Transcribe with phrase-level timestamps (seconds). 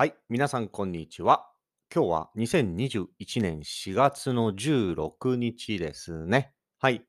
[0.00, 1.50] はい、皆さんこんにちは。
[1.92, 6.52] 今日は2021年4月の16日ですね。
[6.78, 7.04] はい。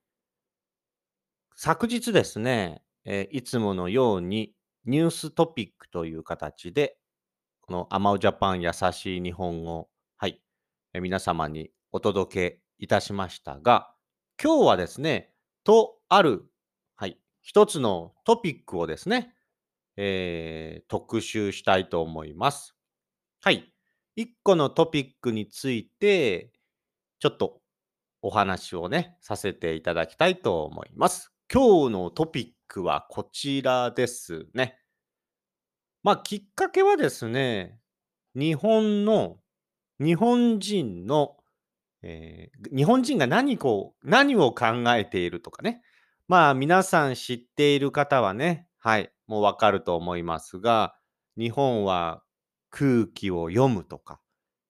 [1.56, 4.56] 昨日ですね、えーいつものように
[4.86, 6.98] ニューストピックという形で、
[7.62, 9.88] このアマオジャパン優しい日本語、
[10.18, 10.42] はい、
[10.96, 13.94] えー皆様にお届けいたしましたが、
[14.44, 15.32] 今日はですね、
[15.64, 16.44] とある、
[16.96, 19.36] はい、一つのトピックをですね、
[19.96, 22.79] えー特集したいと思います。
[23.42, 23.72] はい。
[24.18, 26.52] 一個のトピックについて、
[27.20, 27.62] ちょっと
[28.22, 31.32] お話をね、させていただきたいと思います。
[31.50, 34.78] 今日のトピックはこちらですね。
[36.04, 37.80] まあ、きっかけはですね、
[38.36, 39.38] 日本の、
[40.02, 41.38] 日本人の、
[42.02, 44.66] えー日本人が何こう何を考
[44.96, 45.82] えているとかね。
[46.28, 50.96] まあ、皆さん知っている方はね、はい、もうわかると思いますが、
[51.38, 52.22] 日本は
[52.70, 54.20] 空気を読むとか、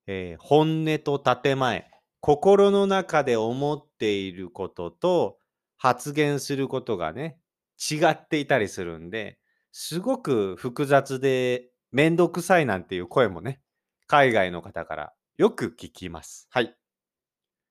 [0.08, 1.90] えー本音と建前、
[2.22, 5.40] 心の中で思っていることと
[5.78, 7.40] 発言することがね、
[7.80, 9.40] 違っていたりするんで、
[9.72, 13.62] すごく複雑でめんどくさいなんていう声もね、
[14.08, 16.48] 海外の方からよく聞きます。
[16.52, 16.76] はい。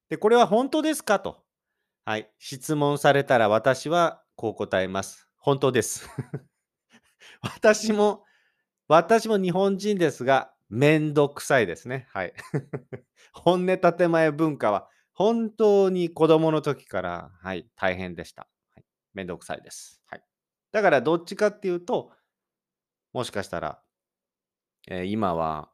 [0.09, 1.43] で、これは本当ですかと。
[2.05, 2.31] はい。
[2.39, 5.29] 質問されたら私はこう答えます。
[5.37, 6.09] 本当です。
[7.43, 8.25] 私も、
[8.89, 12.07] 私も日本人ですが、めんどくさいですね。
[12.11, 12.33] はい。
[13.33, 18.49] 本音建前文化は本当に子供の時から、はい、大変でした。
[18.75, 20.03] はい、めんどくさいです。
[20.07, 20.23] はい。
[20.73, 22.13] だからどっちかっていうと、
[23.13, 23.83] もしかしたら、
[24.89, 25.71] えー今は、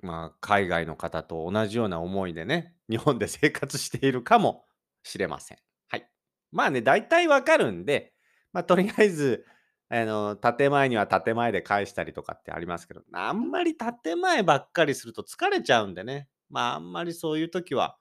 [0.00, 4.66] まあ、海外の方と同じような思いでね、日本で生活しているかも
[5.04, 5.58] しれません。
[5.88, 6.10] はい。
[6.50, 8.12] まあね、大体わかるんで、
[8.52, 9.46] まあ、とりあえず、
[9.90, 17.96] あの、建前には建前で返したりとかってありますけど、あんまり建前ばっかりすると疲れちゃうんでね、まあ、あんまりそういう時は、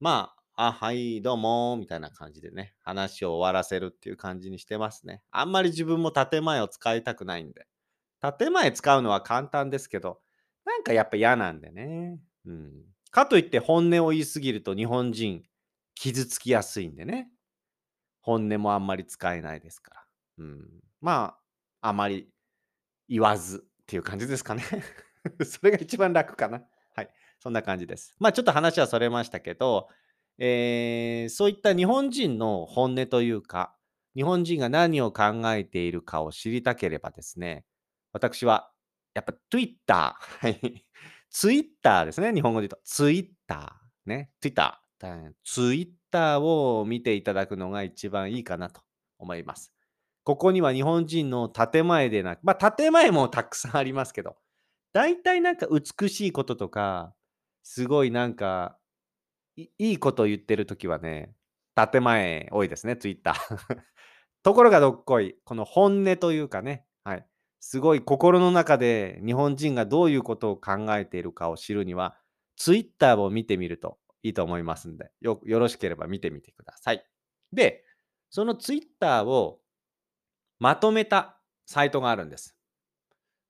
[0.00, 5.22] まあ、あ、はい、どうも、みたいな感じでね、話を終わらせるっていう感じにしてますね。
[5.30, 7.66] あんまり自分も建前を使いたくないんで。
[8.38, 10.20] 建前使うのは簡単ですけど、
[10.64, 12.20] なんかやっぱ嫌なんでね。
[12.46, 12.84] うん。
[13.10, 15.42] かといって本音を言いすぎると日本人
[15.94, 17.30] 傷つきやすいんでね。
[18.22, 20.04] 本音もあんまり使えないですから。
[20.38, 20.89] うん。
[21.00, 21.36] ま
[21.80, 22.28] あ、あまり
[23.08, 24.62] 言わずっていう感じですかね。
[25.44, 26.62] それが一番楽かな。
[26.94, 27.10] はい。
[27.38, 28.14] そんな感じです。
[28.18, 29.88] まあちょっと話はそれましたけど、
[30.38, 33.76] えーそういった日本人の本音というか、
[34.14, 37.64] 日本人が何を考えているかを知りたければですね、
[38.12, 38.72] 私は
[39.14, 40.86] やっぱ Twitter、はい。
[41.30, 42.32] Twitter ですね。
[42.32, 42.80] 日本語で言うと。
[42.84, 43.80] Twitter。
[44.06, 44.30] ね。
[44.40, 44.80] Twitter。
[45.44, 48.82] Twitter を見ていただくのが一番いいかなと
[49.18, 49.72] 思います。
[50.24, 54.36] ここには日本人の建前でなく、まあ建前もたくさんありますけど、
[54.92, 57.14] 大体なんか美しいこととか、
[57.62, 58.76] すごいなんか、
[59.56, 61.34] いいことを言ってるときはね、
[61.74, 63.34] 建前多いですね、Twitter。
[64.42, 67.26] ところがどっこい、この本音というかね、はい。
[67.60, 72.16] すごい心の中で日本人がどういうことを考えているかを知るには、
[72.56, 77.04] Twitter を見てみるといいと思いますんで、よよろしければ見てみてください。
[77.52, 77.84] で、
[78.30, 79.60] その Twitter を
[80.60, 82.54] まとめたサイトがあるんです。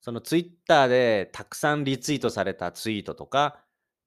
[0.01, 3.59] その Twitter でたくさんリツイートされたツイートとか、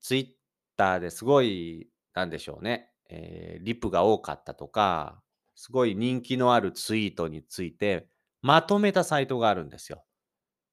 [0.02, 5.22] Twitter ですごい、なんでしょうね、えーリプが多かったとか、
[5.56, 8.08] すごい人気のあるツイートについて、
[8.42, 10.04] まとめたサイトがあるんですよ。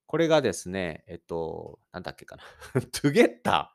[0.07, 2.43] これがですね、えっと、なんだっけかな。
[2.93, 3.69] Together。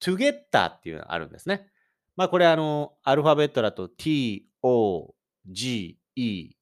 [0.00, 1.68] Together っていうのがあるんですね。
[2.16, 5.14] まあこれあの、アルファベットだと T, O,
[5.46, 6.57] G, E,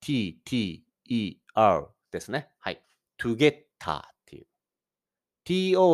[0.00, 2.50] T, T, E, R ですね。
[2.58, 2.82] はい。
[3.18, 3.54] Togetter
[3.98, 4.46] っていう。
[5.44, 5.92] T-O-G-E-T-T-E-R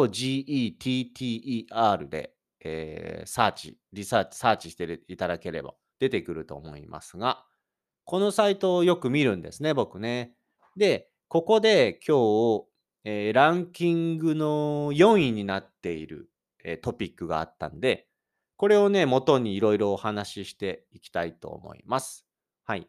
[2.09, 2.33] で、
[2.65, 7.45] えーサーチ、リサーチ、サーチしていただければ出てくると思いますが、
[8.05, 10.35] このサイトをよく見るんですね、僕ね。
[10.77, 12.17] で、ここで今
[12.61, 12.67] 日、
[13.05, 16.31] えーランキングの4位になっている、
[16.65, 18.07] えートピックがあったんで、
[18.57, 22.27] これをね、元にいろいろお話ししていきたいと思います。
[22.65, 22.89] はい。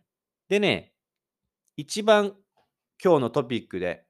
[0.49, 0.93] でね、
[1.79, 2.33] 一番
[3.03, 4.03] 今日のトピックで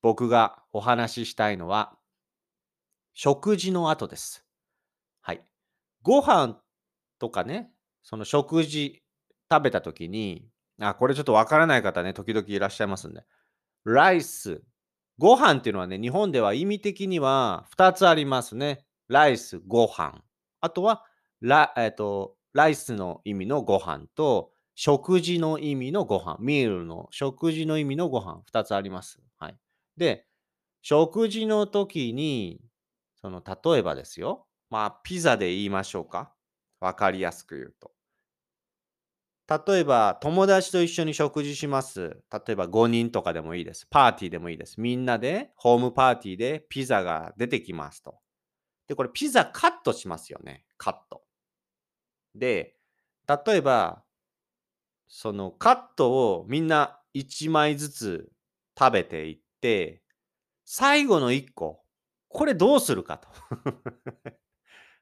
[0.00, 1.96] 僕がお話ししたいのは、
[3.14, 4.46] 食事の後です。
[5.20, 5.44] はい。
[6.02, 6.60] ご飯
[7.18, 7.72] とかね、
[8.04, 9.02] その食事
[9.50, 10.46] 食べた時に、
[10.80, 13.24] あ、これちょっとわからない方ね、時々いらっしゃいますんで。
[13.84, 14.62] ライス。
[15.18, 18.86] ご飯っていうのはね、日本では意味的には2つありますね。
[19.08, 20.22] ライス、ご飯。
[20.60, 21.02] あとは、
[21.40, 26.36] ラ,、えっとライスの意味のご飯と、食事の意味のご飯。
[26.40, 28.42] ミールの食事の意味のご飯。
[28.46, 29.20] 2つあります。
[29.38, 29.56] はい。
[29.96, 30.26] で、
[30.82, 32.60] 食事の時に、
[33.20, 36.34] その、例えばですよ、まあ、ピザで言いましょうか。
[36.80, 37.92] わかりやすく言うと。
[39.66, 42.22] 例えば、友達と一緒に食事します。
[42.32, 43.86] 例えば5人とかでもいいです。
[43.90, 44.80] パーティーでもいいです。
[44.80, 48.18] みんなで、ホームパーティーでピザが出てきますと。
[48.88, 50.64] で、これピザカットしますよね。
[50.78, 51.22] カット。
[52.34, 52.76] で、
[53.28, 54.03] 例えば、
[55.08, 58.32] そのカットをみんな1枚ずつ
[58.78, 60.02] 食べていって、
[60.64, 61.82] 最後の1個、
[62.28, 63.28] これどうするかと。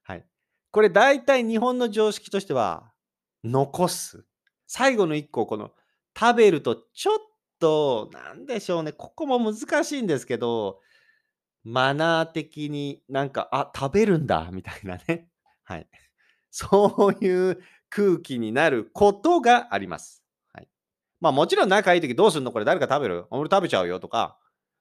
[0.04, 0.26] はい。
[0.70, 2.93] これ大体日本の常識としては、
[3.44, 4.25] 残す。
[4.66, 5.72] 最後の1個この
[6.19, 7.19] 食べるとちょっ
[7.58, 10.81] と、なんでしょうね、ここも難しいんですけど、
[11.64, 15.28] マナー的になんか、あ、食べるんだみたいなね。
[15.64, 15.88] はい。
[16.50, 17.62] そういう
[17.94, 20.24] 空気になることがあります。
[20.54, 20.68] はい。
[21.20, 22.50] まあもちろん仲いい時どうすんの？
[22.50, 24.38] これ誰か食べる俺食べちゃうよとか。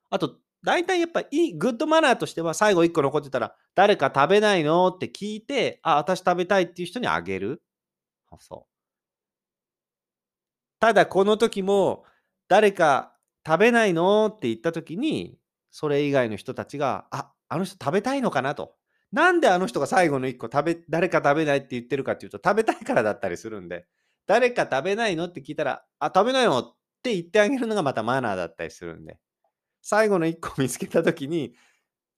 [0.09, 4.87] あと、大体やっぱいい、グッドマナーとしては最後1個残ってたら、誰か食べないの？
[4.87, 7.61] って聞いて、あ、私食べたいっていう人にあげる。
[8.39, 8.71] そう。
[10.79, 12.05] ただこの時も、
[12.47, 13.13] 誰か
[13.45, 14.27] 食べないの？
[14.27, 15.37] って言った時に、
[15.69, 18.75] それ以外の人たちが、あ、あの人食べたいのかなと。
[19.11, 23.85] なんであの人が最後の1個食べ、誰か食べないって言ってるかっていうと、食べたいからだったりするんで、
[24.27, 29.19] 誰か食べないのって聞いたら、あ、食べないよって言ってあげるのがまたマナーだったりするんで、
[29.81, 31.55] 最後の1個見つけた時に、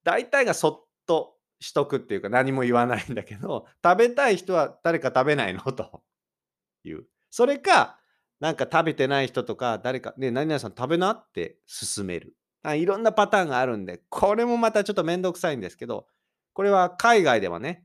[0.03, 5.61] 大体がそっとしとくっていうか何も言わないんだけど、食べたい人は誰か食べないの？
[5.61, 6.03] と
[6.83, 7.05] いう。
[7.31, 7.97] それか、
[8.41, 11.13] なんか食べてない人とか、誰か、ね、何々さん食べな？
[11.13, 11.57] って
[11.95, 12.35] 勧める。
[12.75, 16.05] いろんなパターンがあるんで、これもまたちょっとめんどくさいんですけど、
[16.53, 17.83] これは海外ではね、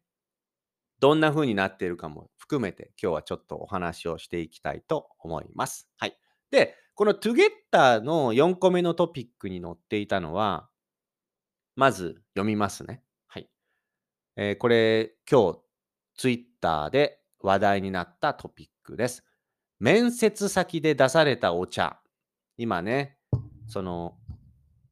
[1.00, 5.88] どんな風になっているかも含めて、今日はちょっとお話をしていきたいと思います。
[5.97, 6.19] はい。
[6.50, 10.69] で、この Together の4個目のトピックに載っていたのは、
[11.76, 13.03] まず読みますね。
[13.29, 13.49] はい。
[14.37, 15.61] えーこれ、今日、
[16.17, 19.25] Twitter で話題になったトピックです。
[19.79, 22.00] 面接先で出されたお茶。
[22.56, 23.17] 今ね、
[23.69, 24.19] その、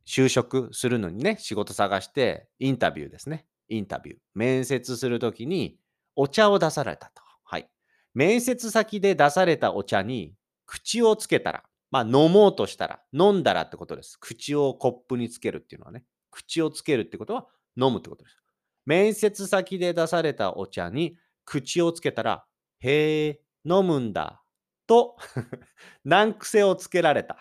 [0.06, 3.46] 就職するのにね、仕事探して、インタビューですね。
[3.68, 4.16] インタビュー。
[4.34, 5.78] 面接するときに、
[6.14, 7.22] お茶を出されたと。
[7.44, 7.68] はい。
[8.14, 10.34] 面接先で出されたお茶に、
[10.66, 14.18] 口をつけたら、まあ、飲もうとしたら、飲んだらってことです。
[14.18, 16.04] 口をコップにつけるっていうのはね。
[16.30, 17.46] 口をつけるってことは、
[17.76, 18.36] 飲むってことです。
[18.84, 22.44] 面接先で出されたお茶に、口をつけたら、
[22.80, 24.42] へえ、飲むんだ。
[24.86, 25.16] と、
[26.04, 27.38] 難癖をつけられた。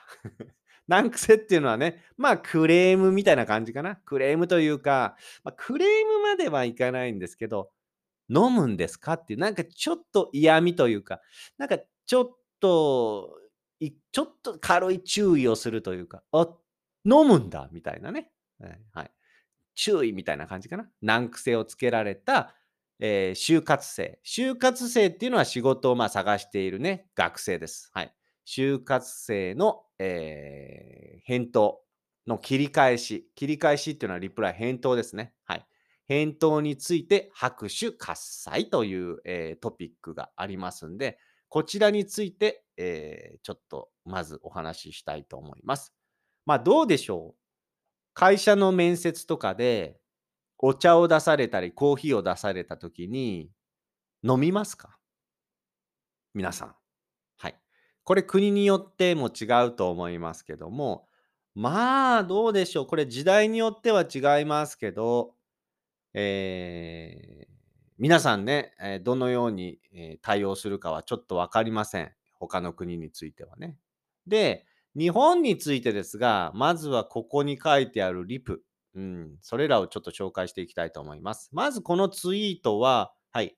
[0.88, 3.96] 難癖っていうのはね、まあクレームみたいな感じかな。
[4.06, 7.72] クレームというか、まあ、クレームまではいかないんですけど、
[8.30, 11.22] 飲むんですかっていう、なんかちょっと嫌味というか、
[11.58, 13.40] なんかちょっと、
[14.12, 16.48] ちょっと軽い注意をするというか、あ、
[17.06, 18.32] 飲むんだみたいなね。
[18.60, 19.12] はいはい。
[19.76, 20.90] 注意みたいな感じかな。
[21.02, 22.56] 難癖をつけられた、
[23.00, 24.20] えー就活生。
[24.26, 27.90] 就活生っていうのは仕事をまあ探しているね、学生です。
[27.94, 28.16] はい。
[28.46, 31.82] 就活生の、えー返答
[32.28, 33.28] の切り返し。
[33.36, 35.34] 切り返しっていうのはリプライ、返答ですね。
[35.44, 35.66] はい。
[36.08, 41.18] 返答について拍手喝采という、えートピックがありますんで、
[41.50, 45.94] こちらについて、えーちょっとまずお話ししたいと思います。
[46.46, 47.42] まあどうでしょう？
[48.14, 50.00] 会社の面接とかで
[50.60, 53.50] お茶を出されたりコーヒーを出された時に
[54.24, 55.00] 飲みますか？
[56.36, 56.76] 皆さん。
[58.06, 61.08] これ国によっても違うと思いますけども、
[61.54, 62.88] まあどうでしょう。
[62.88, 65.34] これ時代によっては違いますけど、
[66.14, 67.56] えー
[67.98, 69.80] 皆さんね、どのように、
[70.22, 72.12] 対応するかはちょっと分かりません。
[72.34, 73.78] 他の国についてはね。
[74.28, 74.66] で、
[74.98, 78.64] 日本についてですが、まずはここに書いてあるリプ。
[78.96, 81.50] うん、それらをちょっと紹介していきたいと思います。
[81.54, 83.56] まずこのツイートは、はい。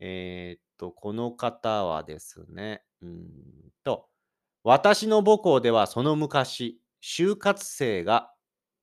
[0.00, 4.08] えーっと、この方はですね、うんと、
[4.64, 8.32] 私の母校ではその昔、就活生が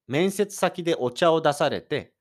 [0.08, 2.14] 面接先でお茶を出されて、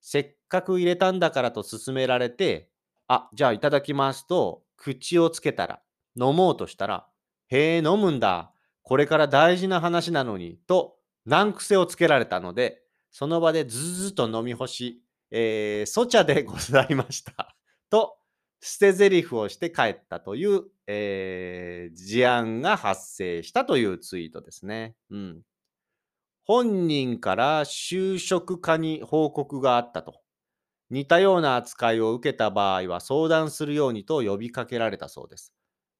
[0.00, 2.68] せっかく入れたんだからと勧められて、
[3.08, 5.80] あ、じゃあいただきますと、口をつけたら、
[6.16, 7.06] 飲もうとしたら、
[7.48, 8.52] へえ、飲むんだ。
[8.82, 17.56] これから大事な話なのに、と難癖をつけられたので、その場でずずずと飲み干し、えー、そ茶でございました。
[17.90, 18.18] と、
[18.66, 24.96] 捨て台詞をして帰ったという、えー事案が発生したというツイートですね。
[25.10, 25.42] うん。
[26.44, 30.20] 本人から就職課に報告があったと。
[30.90, 35.52] 似たような扱いを受けた場合は相談するようにと呼びかけられたそうです。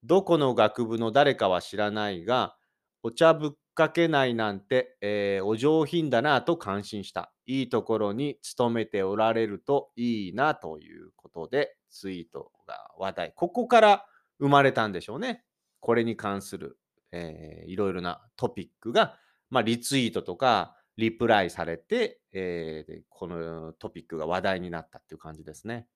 [0.03, 2.57] どこの学部の誰かは知らないが、
[3.03, 7.33] お茶ブッかけないなんて、えーお上品だなと感心した。
[7.45, 13.33] いいところに勤めておられるといいなということで、ツイートが話題。
[13.35, 14.05] ここから
[14.39, 15.43] 生まれたんでしょうね。
[15.79, 16.77] これに関する、
[17.11, 19.17] えーいろいろなトピックが、
[19.49, 25.87] まあ、リツイートとか、リプライされて、えーこのトピックが話題になったっていう感じですね。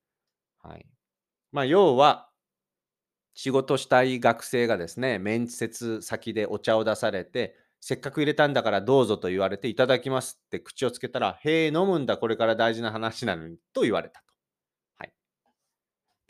[0.59, 0.87] はい。
[1.51, 2.29] まあ、要は、
[3.33, 14.30] 仕事したい学生がですね、面接先でお茶を出されて、せっかく入れたんだからどうぞと言われていただきますって口をつけたら、へえ、飲むんだ、これから大事な話なのにと言われたと。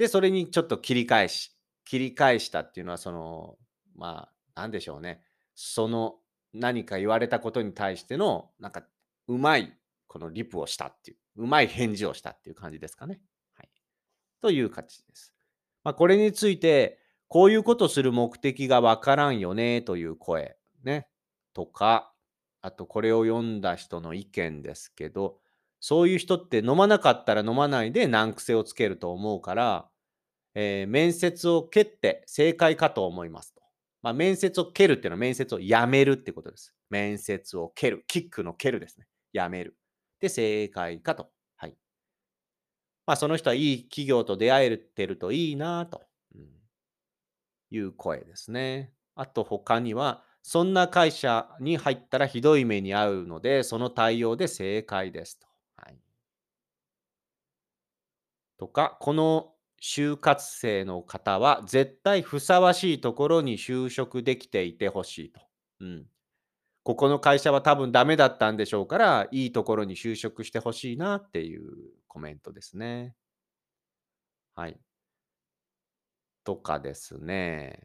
[0.01, 1.55] で、それにちょっと切り返し、
[1.85, 3.55] 切り返したっていうのは、その、
[3.95, 5.21] まあ、なんでしょうね。
[5.53, 6.15] その
[6.55, 8.81] 何か言われたことに対しての、なんか、
[9.27, 9.77] うまい、
[10.07, 13.21] このリプをしたっていう、うまい返事をしたっていう感じですかね。
[13.53, 13.69] はい。
[14.41, 15.35] という感じです。
[15.83, 21.09] まあ、これについて、こういうことする目的がわからんよねという声、ね。
[21.53, 22.11] とか、
[22.63, 25.37] あとこれを読んだ人の意見ですけど、
[25.79, 29.90] そういう人って飲まなかったら飲まないで難癖をつけると思うから、
[30.53, 33.61] えー面接を蹴って正解かと思いますと。
[34.01, 36.73] まあ、面接を蹴るっていうのは面接をやめるってことです。
[36.89, 38.03] 面接を蹴る。
[38.07, 39.07] キックの蹴るですね。
[39.31, 39.77] やめる。
[40.19, 41.29] で、正解かと。
[41.55, 41.75] はい。
[43.05, 46.01] まあ、その人はいい企業と出会えてるといいなと、
[46.35, 46.61] うん
[47.71, 48.91] いう声ですね。
[49.15, 55.47] あと他には、そんな会社に入ったらひどい目に遭うので、その対応で正解ですと。
[55.77, 55.97] はい、
[58.57, 65.41] とか、この就活生の方は絶対ふさわしいところに就職できていてほしいと。
[65.81, 66.07] うん。
[66.83, 71.63] ここの会社は多分ダメだったんでしょうから、いいところに就職してほしいなっていう
[72.07, 73.15] コメントですね。
[74.55, 74.79] はい。
[76.43, 77.83] とかですね。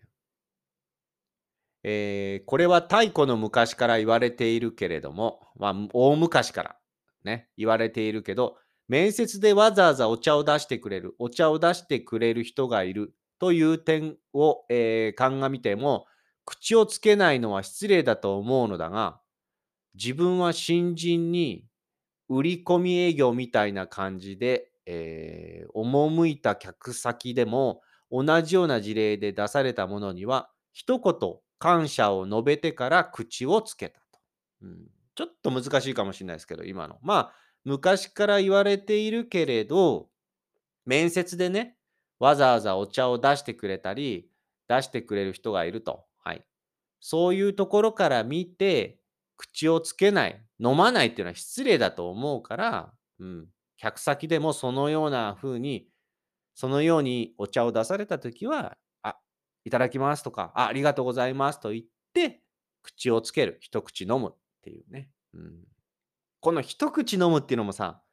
[1.82, 6.76] えーこれは太古の昔から言われているけれども、まあ、大昔から
[7.24, 16.06] ね、言われているけど、面接でわざわざお茶を出してくれる、お茶を出してくれる人がいるという点を、えー鑑みても、
[16.44, 19.20] 口をつけないのは失礼だと思うのだが、
[19.94, 21.66] 自分は新人に
[22.28, 31.14] 売り込み営業みたいな感じで、えー赴いた客先でも同じような事例で出されたものには一言
[31.58, 34.20] 感謝を述べてから口をつけたと、
[34.62, 34.86] うん。
[35.14, 36.98] ちょっと難しいかもしれないですけど、今の。
[37.02, 37.34] まあ、
[37.66, 40.08] 昔から言われているけれど、
[40.84, 41.76] 面接でね、
[42.20, 44.30] わざわざお茶を出してくれたり、
[44.68, 46.04] 出してくれる人がいると。
[46.22, 46.46] はい。
[47.00, 49.00] そういうところから見て、
[49.36, 55.88] 口をつけない、飲まないっていうのは失礼だと思うから、うん、客先でもそのような風に、
[56.54, 59.16] そのようにお茶を出されたときは、あ、
[59.64, 62.42] いただきますとか、あありがとうございますと言って、
[62.84, 65.10] 口をつける、一口飲むっていうね。
[65.34, 65.64] うん、
[66.46, 68.04] この一口飲むっていうのもさ、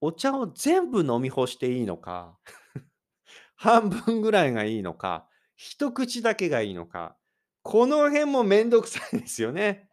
[0.00, 2.36] お茶を全部飲み干していいのか、
[3.54, 7.16] 半分ぐらいがいいのか、一口だけがいいのか、
[7.62, 9.88] この辺もめんどくさいですよね。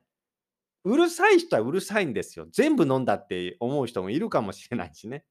[0.84, 2.48] うるさい人はうるさいんですよ。
[2.50, 5.24] 全部飲んだって思う人もいるかもしれないしね。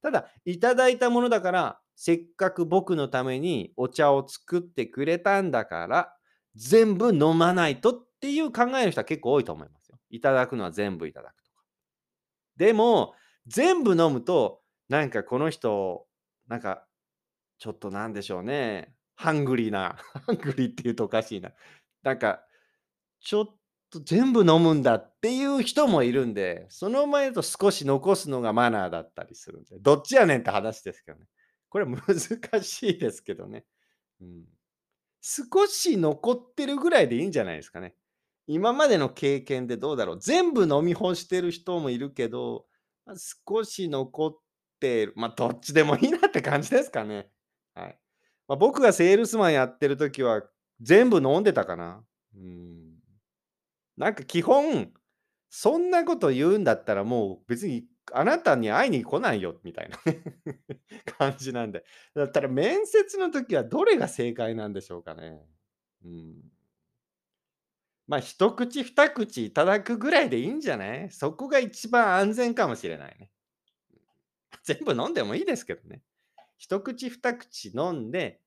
[0.00, 6.16] ただ、いただいたものだから、せっかく僕のためにお茶を作ってくれたんだから、
[6.54, 9.98] 全部飲まないとっていう考えの人は結構多いと思いますよ。
[10.08, 11.45] いただくのは全部いただくと。
[12.56, 13.14] でも、
[13.46, 16.06] 全部飲むと、なんかこの人、
[16.48, 16.86] なんか、
[17.58, 18.94] ちょっとなんでしょうね。
[19.14, 19.96] ハングリーな、
[20.26, 21.52] ハングリーって言うとおかしいな。
[22.02, 22.44] なんか、
[23.20, 23.46] ちょっ
[23.90, 31.26] と全部飲むんだっていう人もいるんで、その前と少し残すのがマナーだったりするんで、どっちやねんって話ですけどね。
[31.68, 33.64] これ難しいですけどね。
[34.20, 34.44] うん、
[35.20, 37.94] 少し残ってるぐらいでいいんじゃないですかね。
[38.46, 40.20] 今までの経験でどうだろう？
[40.20, 42.66] 全部飲み干してる人もいるけど、
[43.04, 44.36] まあ少し残っ
[44.80, 45.12] てる。
[45.16, 47.30] まあ、どっちでもいいなって感じですかね。
[47.74, 47.98] はい。
[48.48, 50.42] まあ、僕がセールスマンやってる時は
[50.80, 52.04] 全部飲んでたかな。
[52.36, 52.96] うん。
[53.96, 54.92] なんか基本、
[55.50, 59.98] そんなこと言うんだったらもう別にあなたに会いに来ないよみたいな
[61.18, 61.84] 感じなんで。
[62.14, 65.40] だったら面接の時はどれが正解なんでしょうかね。
[66.04, 66.55] うん。
[68.06, 71.10] まあ一口二口いただくぐらいでいいんじゃない？
[71.10, 73.30] そこが一番安全かもしれないね。
[74.62, 76.02] 全部飲んでもいいですけどね。
[76.56, 78.40] 一口二口飲んで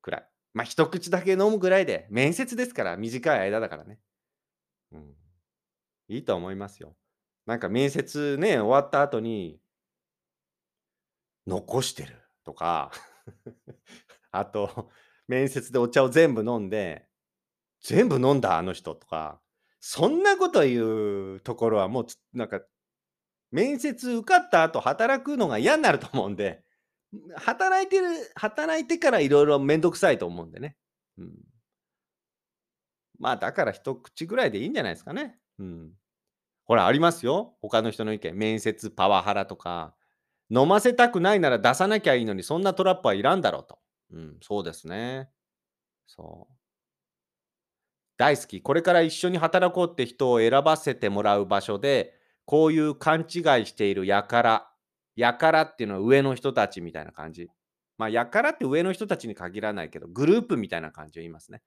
[0.00, 0.28] くらい。
[0.54, 4.00] まあ一口だけ飲むぐらいで、面接ですから短い間だからね。
[4.92, 5.16] うん。
[6.08, 6.96] いいと思いますよ。
[7.46, 9.60] なんか面接ね、終わった後に、
[11.46, 12.90] 残してるとか、
[14.30, 14.90] あと、
[15.28, 17.08] 面接でお茶を全部飲んで、
[17.82, 19.40] 全部飲んだあの人とか、
[19.80, 22.60] そんなこと言うところはもうつなんか、
[23.50, 26.62] 面接受かった後働くのが嫌になると思うんで、
[27.36, 28.06] 働いてる
[28.36, 30.76] 働いてからいろいろめんどくさいと思うんでね。
[31.18, 31.32] うん。
[33.18, 35.38] まあ、だから一口ぐらいでいいんじゃないですかね。
[35.58, 35.92] うん。
[36.64, 37.56] ほら、ありますよ。
[37.60, 38.36] 他の人の意見。
[38.36, 39.94] 面接パワハラとか。
[40.50, 43.78] 飲ませたくないなら出さなきゃいいのに、そんなトラップはいらんだろうと。
[44.12, 45.28] うん、そうですね。
[46.06, 46.59] そう。
[48.20, 48.60] 大好き。
[48.60, 52.12] これから一緒に働こうって人を選ばせてもらう場所で、
[52.44, 53.24] こういう勘違い
[53.64, 54.70] しているやから、
[55.16, 57.48] やからっていうのは上の人たちみたいな感じ。
[57.96, 61.62] まあ、やからって上の人たちに限らないけど、グループみたいな感じを言いますね。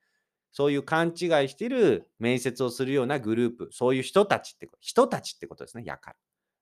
[0.52, 1.14] そういう勘違い
[1.50, 6.16] している面接をするようなグループ、そういう人たちってこと、人たちってことですね、やから。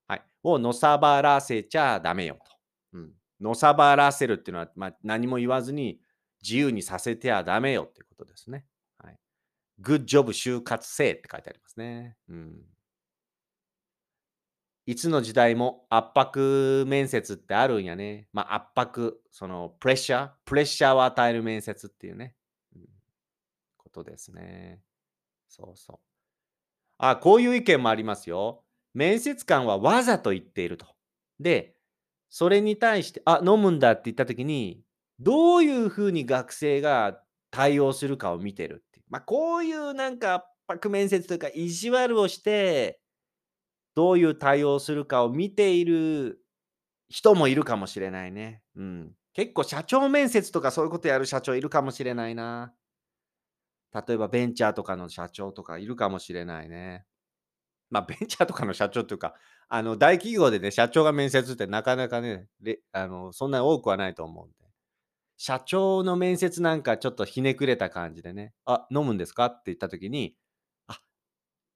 [0.07, 0.23] はい。
[0.43, 2.97] をのさばらせちゃダメよと。
[2.97, 3.11] うん。
[3.41, 5.99] のさばらせるっていうのは、まあ、何も言わずに
[6.41, 8.63] 自由にさせてはダメよっていうことですね。
[9.81, 12.15] グッジョブ就活生って書いてありますね。
[12.29, 12.61] うん。
[14.85, 18.27] いつの時代も圧迫面接ってあるんやね。
[18.33, 22.35] まあ圧迫、そのプレッシャー、プレッシャーを与える面接っていうね。
[22.75, 22.81] うん、
[23.77, 24.81] ことですね。
[25.47, 25.99] そうそう。
[26.97, 28.63] あ、こういう意見もありますよ。
[28.93, 30.85] 面接官はわざと言っていると。
[31.39, 31.75] で、
[32.29, 34.83] それに対して、あ、飲むんだって言ったときに、
[35.19, 37.21] どういうふうに学生が
[37.51, 38.83] 対応するかを見てる。
[39.11, 43.01] まあ、こういうなんか圧迫面接というか、意地悪をして、
[43.95, 46.39] どういう対応するかを見ている
[47.09, 48.63] 人もいるかもしれないね。
[48.75, 49.13] うん。
[49.33, 52.73] 結構社長面接とかそういうことやる社長いるかもしれないな。
[53.93, 57.05] 例えばベンチャーとかの社長とかいるかもしれないね。
[57.89, 59.35] まあ、ベンチャーとかの社長というか、
[59.69, 62.47] あの、大企業でね、社長が面接ってなかなかね、
[62.93, 64.70] あのそんなに多くはないと思うんで。
[65.43, 69.47] 社長の面接なんかちょっとひねくれた感じでね、あ、飲むんですか？
[69.47, 70.35] って言った時に、
[70.85, 71.01] あ、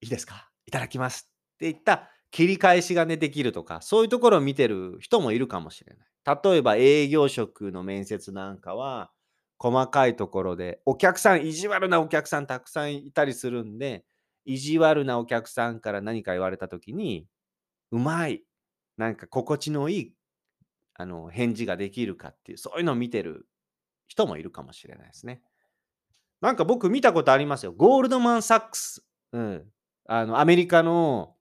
[0.01, 0.51] いいですか？
[0.67, 6.39] いただきますって言った切り返しがね、できるとか、そういうところを見てる人もいるかもしれない。
[6.43, 9.09] 例えば営業職の面接なんかは、
[9.57, 14.05] 細かいところで、お客さん、意地悪なお客さんたくさんいたりするんで、
[14.45, 17.25] 意地悪なお客さんから何か言われた時に、
[17.91, 18.43] うまい、
[18.97, 20.13] なんか心地のいい
[20.93, 23.47] あの返事ができるかっていう、そういうのを見てる
[24.07, 25.41] 人もいるかもしれないですね。
[26.41, 27.73] なんか僕見たことありますよ。
[27.73, 29.03] ゴールドマン・サックス。
[29.31, 29.65] うん。
[30.07, 31.35] あの、アメリカの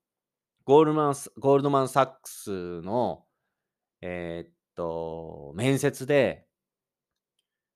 [0.64, 3.24] ゴールマンゴールドマン・サックスの、
[4.00, 6.46] えー、っと、面接で、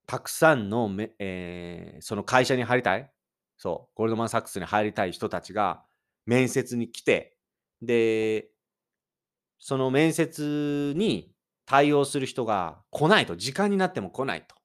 [0.07, 3.12] たくさんのめ、えー、その会社に入りたい、
[3.59, 5.85] そう、ゴールドマン・サックスに入りたい人たちが
[6.24, 7.37] 面接に来て、
[7.83, 8.48] で、
[9.59, 11.35] その面接に
[11.66, 14.58] 対応する人が来ないと、時間になっても来ないと。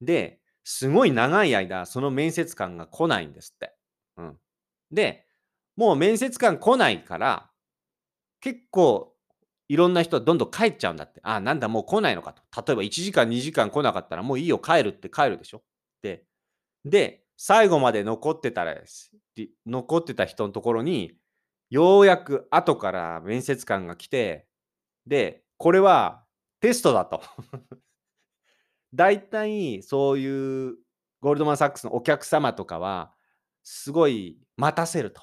[0.00, 3.74] で、すごい長い間、その面接官が来ないんですって。
[4.16, 4.36] うん。
[4.90, 5.26] で、
[5.76, 7.50] もう面接官来ないから、
[8.40, 9.16] 結構
[9.68, 11.20] いろんな人はどんどん帰っちゃうんだって。
[11.22, 12.42] あ、なんだ、もう来ないのかと。
[12.66, 15.62] 例えば1時間、2時間来なかったらもういいよ、帰るって帰るでしょ。
[16.02, 16.24] で、
[16.84, 19.12] で、最後まで残ってたらです。
[19.66, 21.14] 残ってた人のところに、
[21.70, 24.46] ようやく後から面接官が来て、
[25.06, 26.24] で、これは
[26.60, 27.22] テストだと。
[28.96, 30.76] 大体そういう
[31.20, 33.12] ゴールドマン・サックスのお客様とかは、
[33.62, 35.22] すごい待たせると。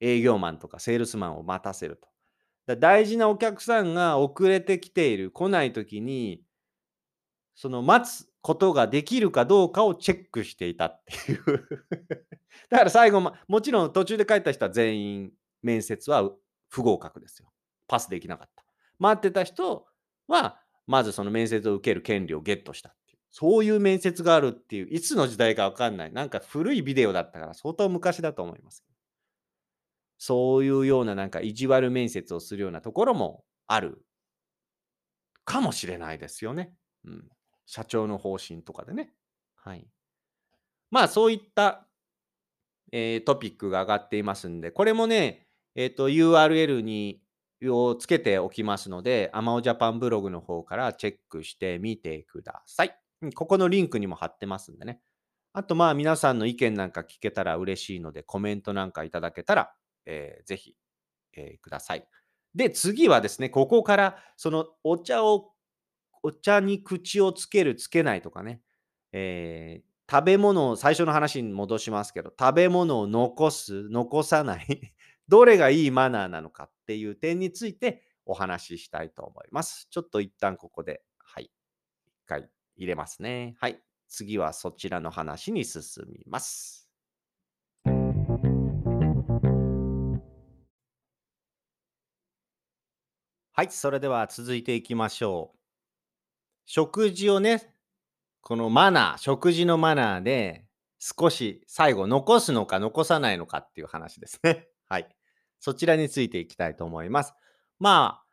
[0.00, 2.08] 営業マンとかセールスマンを待たせると。
[2.66, 6.42] だ大事なお客さんが遅れてきている、来ない時に、
[7.56, 11.68] その待つことができるかどうかをチェックしていたっていう
[12.70, 16.30] だから最後、ま、もちろん途中で帰った人は全員面接は
[16.68, 17.50] 不合格ですよ。
[17.88, 18.64] パスできなかった。
[18.98, 19.86] 待ってた人
[20.28, 22.94] は、まずその面接を受ける権利をゲットした。
[23.30, 26.12] そういう面接があるっていう、いつの時代かわかんない。
[26.12, 28.84] なんか古いビデオだったから相当昔だと思います。
[30.18, 34.02] そういうようななんか意地悪面接をするようなところもある
[35.44, 36.74] かもしれないですよね。
[37.04, 37.28] うん。
[37.66, 39.12] 社長の方針とかでね。
[39.56, 39.86] はい。
[40.90, 41.86] まあそういった、
[42.92, 47.22] えー、トピックが上がっていますんで、これもね、えっ、ー、と URL に
[47.64, 52.98] をつけておきますので、アマオジャパンブログの方からチェックしてみてください。
[53.34, 55.00] ここのリンクにも貼ってますんでね。
[55.52, 59.72] あと、まあ、皆さんの意見なんか聞けたら嬉しいので、コメントなんかいただけたら、
[60.06, 60.76] えー、ぜひ、
[61.32, 62.06] えー、ください。
[62.54, 65.52] で、次はですね、ここから、そのお茶を、
[66.22, 68.60] お茶に口をつける、つけないとかね、
[69.12, 74.92] えー、食べ物を、最初の話に戻しますけど、食べ物を残す、残さない
[75.28, 79.88] どれがいいマナーなのかっていう点についてお話ししたいと思います。
[79.90, 81.50] ちょっと一旦ここで、はい、
[82.06, 82.48] 一回
[82.78, 83.56] 入れますね。
[83.60, 83.78] はい。
[84.08, 86.88] 次はそちらの話に進みます。
[93.52, 95.58] はい、それでは続いていきましょう。
[96.64, 97.74] 食事をね、
[98.40, 100.64] このマナー、食事のマナーで
[101.00, 104.68] 少し最後残すのか残さないのかっていう話ですね。
[104.88, 105.08] はい。
[105.58, 107.34] そちらについていきたいと思います。
[107.80, 108.24] まあ、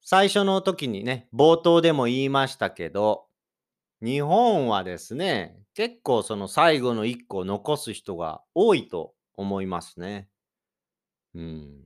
[0.00, 3.28] 最初の時にね、冒頭でも言いましたけど、
[4.02, 10.28] 日本はですね、結構その最後の1個を残す人が多いと思いますね。
[11.34, 11.84] うん。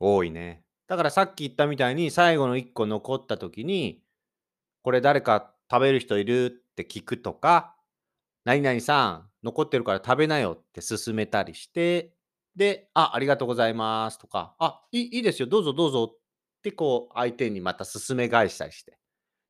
[0.00, 0.64] 多いね。
[0.88, 4.02] だからさっき言ったみたいに最後の1個残った時に、
[4.82, 7.76] これ誰か食べる人いるって聞くとか、
[8.44, 12.14] 何々さん残ってるから食べなよって勧めたりして、
[12.56, 16.18] で、あ、ありがとうございますとか、あ、いいいいですよ、どうぞどうぞっ
[16.62, 18.98] てこう相手にまた勧め返したりして。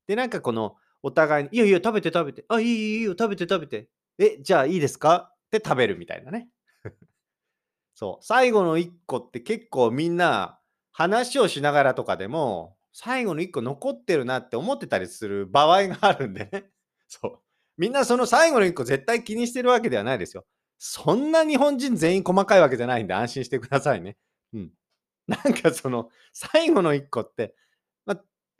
[0.09, 3.88] で、なんかこのお互いに、いやいや、食べて食べて、あ、いいいいいいよ、食べて食べて。
[4.19, 5.33] え、じゃあいいですか？
[5.47, 6.49] って食べるみたいなね。
[7.95, 10.59] そう、最後の1個って結構みんな
[10.93, 16.71] 話をしながらとかでも、最後の1個残ってるなって思ってたりする場合があるんでね。
[17.09, 17.38] そう。
[17.79, 20.45] みんなその最後の1個絶対気にしてるわけではないですよ。
[20.79, 24.17] そんな日本人全員細かいわけじゃないんで安心してくださいね。
[24.53, 24.73] うん。
[25.29, 27.55] なんかその最後の1個って、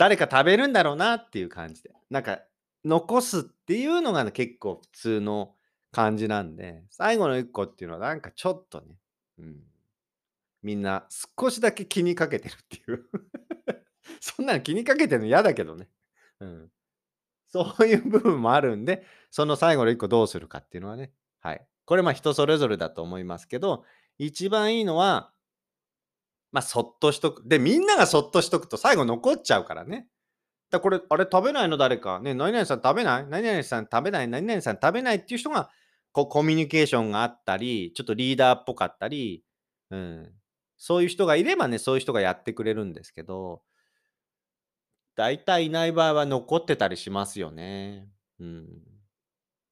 [0.03, 1.93] 誰か食べるんだろうなっていう感じで。
[2.11, 2.41] なんか
[2.85, 5.55] 残すっていうのがね、結構普通の
[5.93, 8.97] 感じなんで、最後の1個っていうのはなんかちょっとね、
[9.38, 9.61] うん。
[10.61, 11.07] みんな
[11.38, 13.05] 少しだけ気にかけてるっていう。
[14.19, 15.88] そんなの気にかけてるの嫌だけどね。
[16.41, 16.73] うん。
[17.47, 21.65] そういう部分もあるんで、その最後の1個どうするかっていうのはね、はい。
[21.85, 23.85] これまあ、人それぞれだと思いますけど、
[24.19, 25.33] 一番いいのは
[26.53, 27.49] まあ、そっとしとく。
[27.49, 30.07] で、みんながそっとしとくと最後残っちゃうからね。
[30.71, 32.21] だ、これ、あれ食べないの誰か？
[32.21, 33.27] ね、何々さん食べない？
[33.27, 34.29] 何々さん食べない？
[34.29, 35.71] 何々さん食べないっていう人が、
[36.12, 39.43] こうコミュニケーションがあったり、ちょっとリーダーっぽかったり、
[39.91, 40.33] うん。
[40.85, 43.62] そういう人がいればね、そういう人がやってくれるんですけど
[45.15, 48.09] 大体いない場合は残ってたりしますよね。
[48.41, 48.67] うん。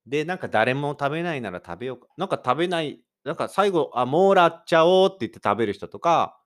[0.06, 6.39] で、なんか誰も食べないなら食べようかなんか食べないなんか最後、あ、もらっちゃおうって言って食べる人とか、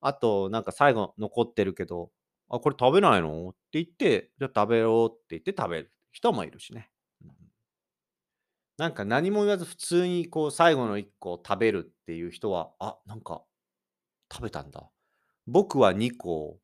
[0.00, 2.10] あとなんか最後残ってるけど、
[2.50, 3.50] あ、これ食べないの？
[3.50, 6.90] って言って、じゃあ食べようって言って食べる人もいるしね。
[8.78, 13.42] なんか何も言わず普通にこう最後の1個を食べるっていう人は、あ、なんか
[14.32, 14.90] 食べたんだ。
[15.48, 16.58] 僕は2個、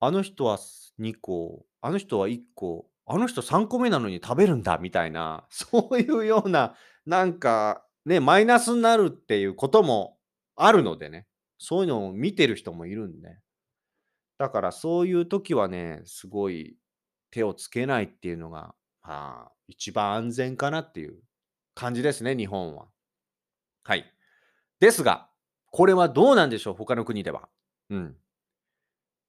[0.00, 0.58] あの人は
[0.98, 10.18] 2個、あの人は1個、あの人3個目なのに食べるんだみたいな、 そういうような、なんか、ね、マイナスになるっていうことも
[10.56, 11.27] あるのでね、
[11.58, 13.38] そういうのを見てる人もいるんで。
[14.38, 16.76] だからそういう時はね、すごい
[17.30, 21.18] 手をつけないっていうのが、まあ、一番安全かなっていう
[21.74, 22.86] 感じですね、日本は。
[23.84, 24.04] はい。
[24.80, 25.28] ですが、
[25.70, 27.48] これはどうなんでしょう、他の国では。
[27.90, 28.16] うん。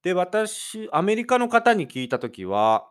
[0.03, 2.89] で、私、アメリカの方に聞いた時は、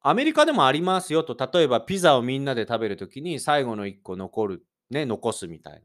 [0.00, 5.80] アメリカでもありますよと、例えばピザをみんなで食べる時に最後の1個残る、ね、残すみたいな。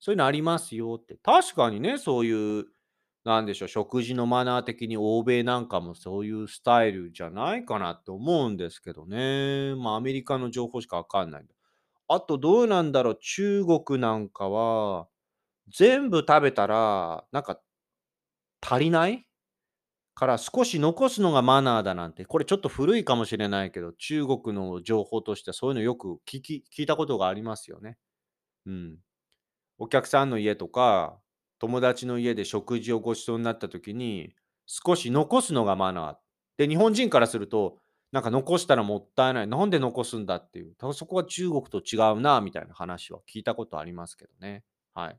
[0.00, 1.16] そういうのありますよって。
[1.22, 2.66] 確かにね、そういう、
[3.24, 9.74] なんでしょう、食事のマナー的に欧米なんかもそういうスタイルじゃないかなって思うんですけどね。
[9.76, 11.46] まあ、アメリカの情報しかわかんない。
[12.08, 15.08] あとどうなんだろう、中国なんかは、
[15.68, 17.60] 全部食べたら、なんか
[18.60, 19.26] 足りない
[20.14, 27.98] から少し残すのがマナーだなんて、これちょっと古いかもしれないけど、中国の情報としてはそういうのよく聞き聞いたことがありますよね。
[28.66, 28.98] うん。
[29.78, 31.18] お客さんの家とか、
[31.58, 34.34] 友達の家で食事をご馳走になった時に、
[34.66, 36.16] 少し残すのがマナー。
[36.58, 37.78] で、日本人からすると、
[38.10, 39.46] なんか残したらもったいない。
[39.46, 40.74] なんで残すんだっていう。
[40.92, 44.64] そこは中国と違うな、みたいな話は聞いたことありますけどね。
[44.94, 45.18] はい。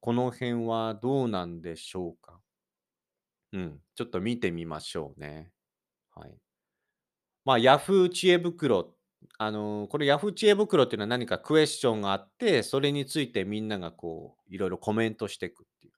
[0.00, 2.40] この辺はどうなんでしょうか。
[3.52, 5.52] うん、ちょっと見てみましょうね。
[6.14, 6.34] はい。
[7.44, 8.94] まあ、ヤフー知恵袋、
[9.38, 15.92] あの、これヤフー知恵袋っていうのは何かクエスチョンがあって、それについてみんながこう、いろいろコメントしていくっていう。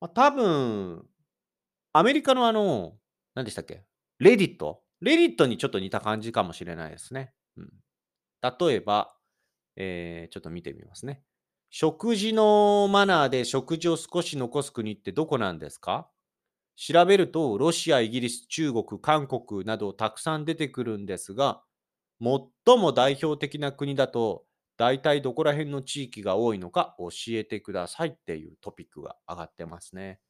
[0.00, 1.06] まあ、多分、
[1.92, 2.94] アメリカのあの、
[3.34, 3.84] 何でしたっけ？
[4.18, 4.82] レディット？
[5.00, 7.32] レディットにちょっと似た感じかもしれないですね。
[7.56, 7.70] うん。
[8.42, 9.14] 例えば、
[9.76, 11.22] えー、ちょっと見てみますね。
[11.70, 16.08] 食事のマナーで食事を少し残す国ってどこなんですか？
[16.76, 21.62] 調べると、ロシア、イギリス、中国、韓国などたくさん出てくるんですが、
[22.22, 24.44] 最も代表的な国だと、
[24.76, 30.20] 大体どこら辺の地域が多いのか教えてくださいっていうトピックが上がってますね。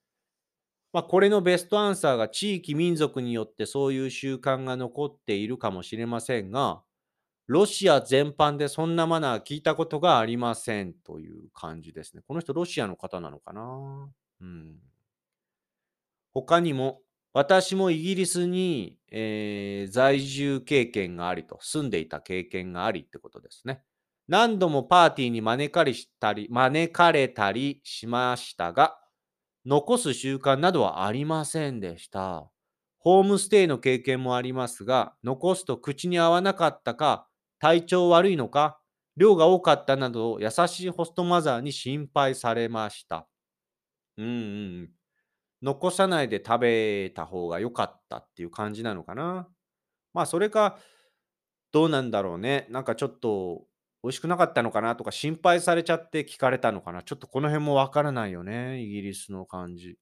[0.93, 6.83] まあ、これのベストアンサーが地域民族によってそういう習慣が残っているかもしれませんが、
[7.47, 12.23] ロシア全般でそんなマナー聞いたことがありませんという感じですね。
[12.27, 14.11] この人ロシアの方なのかな？
[14.41, 14.77] うん。
[16.35, 17.01] 他にも、
[17.35, 23.83] 私もイギリスに、えー在住経験がありと、住んでいた経験がありってことですね。
[24.29, 28.97] 何度もパーティーに招かれたり、招かれたりしましたが、
[29.67, 32.51] 残す習慣などはありませんでした。
[32.99, 37.29] ホームステイの経験もありますが、残すと口に合わなかったか、
[37.61, 38.81] 体調悪いのか、
[39.17, 43.29] 量が多かったなど、優しいホストマザーに心配されました。
[44.19, 44.31] うんう
[44.85, 44.91] ん。
[45.63, 49.49] 残さないで食べた方が良かったっていう感じなのかな。
[50.15, 50.79] まあ、それか、
[51.73, 52.67] どうなんだろうね。
[52.71, 53.67] なんかちょっと
[54.03, 57.03] 美味しくなかったのかなとか心配されちゃって聞かれたのかな。
[57.03, 58.83] ちょっとこの辺もわからないよね。
[58.83, 59.99] イギリスの感じ。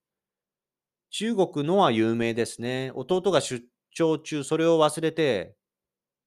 [1.11, 2.93] 中国のは有名ですね。
[2.95, 5.57] 弟が出張中、それを忘れて、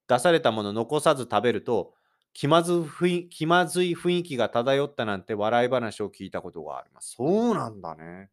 [0.07, 1.93] 出されたもの残さず食べると、
[2.33, 2.83] 気まず
[3.29, 7.13] 気まずい雰囲気が漂ったなんて笑い話を聞いたことがあります。
[7.17, 8.29] そうなんだね。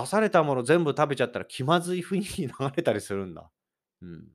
[0.00, 3.50] 出されたもの全部食べちゃったら気まずい雰囲気に流れたりするんだ。
[4.02, 4.28] うん。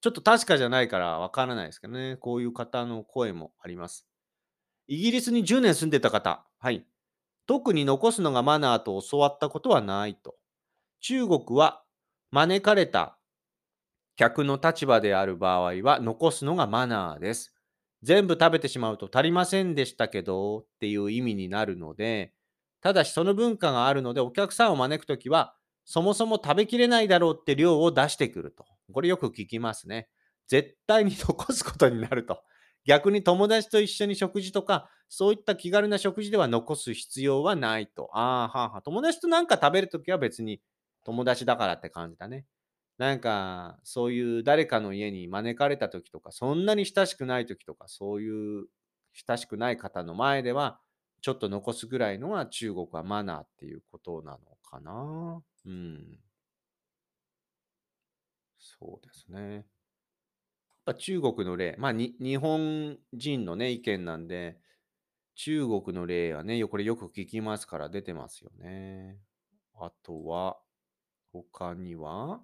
[0.00, 2.16] ちょっと確かじゃないからわからないですけどね。
[2.16, 4.06] こういう方の声もあります。
[4.88, 6.46] イギリスに10年住んでた方。
[6.58, 6.86] はい。
[7.46, 10.36] 特に残すのがマナーと教わったことはないと。
[11.00, 11.82] 中国は
[12.30, 13.18] 招かれた
[14.16, 17.54] 客の立場である場合は残すのがマナーです。
[18.02, 22.32] 全部食べてしまうと足りませんでしたけどっていう意味になるので、
[22.86, 28.64] ただしその文化があるのでお客さんを招くときはそもそも食べきれないだろうって量を出してくると。
[28.92, 30.08] これよく聞きますね。
[30.46, 32.44] 絶対に残すことになると。
[32.86, 38.08] 逆に友達と一緒に食事とか、そういった気軽な食事では残す必要はないと。
[38.16, 38.82] ああ、はあはあ。
[38.82, 40.60] 友達となんか食べるときは別に
[41.02, 42.46] 友達だからって感じだね。
[42.98, 48.68] なんか、そういう誰かの家に招かれたときとか、そんなに親しくないときとか、そういう
[49.12, 50.80] 親しくない方の前では、
[51.20, 55.42] ちょっと残すぐらいのが中国はマナーっていうことなのかな？
[55.66, 56.18] うん。
[58.58, 59.66] そうですね。
[60.86, 64.58] やっぱ中国の例、まあに日本人のね、意見なんで、
[65.36, 69.18] 中国の例はね、これよく聞きますから出てますよね。
[69.80, 70.58] あとは、
[71.32, 72.42] 他には、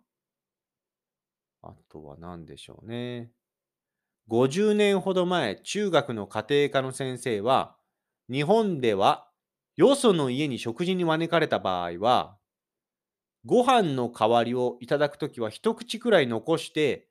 [1.62, 3.30] あとは何でしょうね。
[4.28, 7.76] 50年ほど前、中学の家庭科の先生は、
[8.28, 9.30] 日本では
[9.76, 12.38] よその家に食事に招かれた場合は、
[13.44, 17.08] ご飯の代わりをいただくときは一口くらい残して、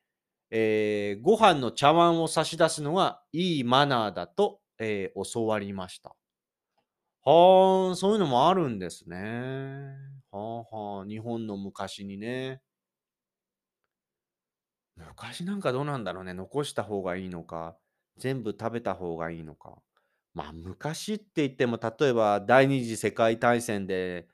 [0.49, 6.15] えーご飯の茶碗を差し出すのがいいマナーだと、えー教わりました。
[7.23, 9.95] はあ、そういうのもあるんですね。
[10.29, 12.61] はあはあ、日本の昔にね。
[14.95, 16.33] 昔なんかどうなんだろうね。
[16.33, 17.77] 残した方がいいのか、
[18.17, 19.81] 全部食べた方がいいのか。
[20.33, 24.27] まあ昔って言っても、例えば第二次世界大戦で、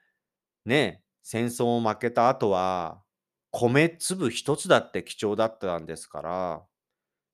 [0.66, 3.04] ね、戦争を負けた後は、
[3.52, 6.66] 米粒一つだって貴重だったんですから、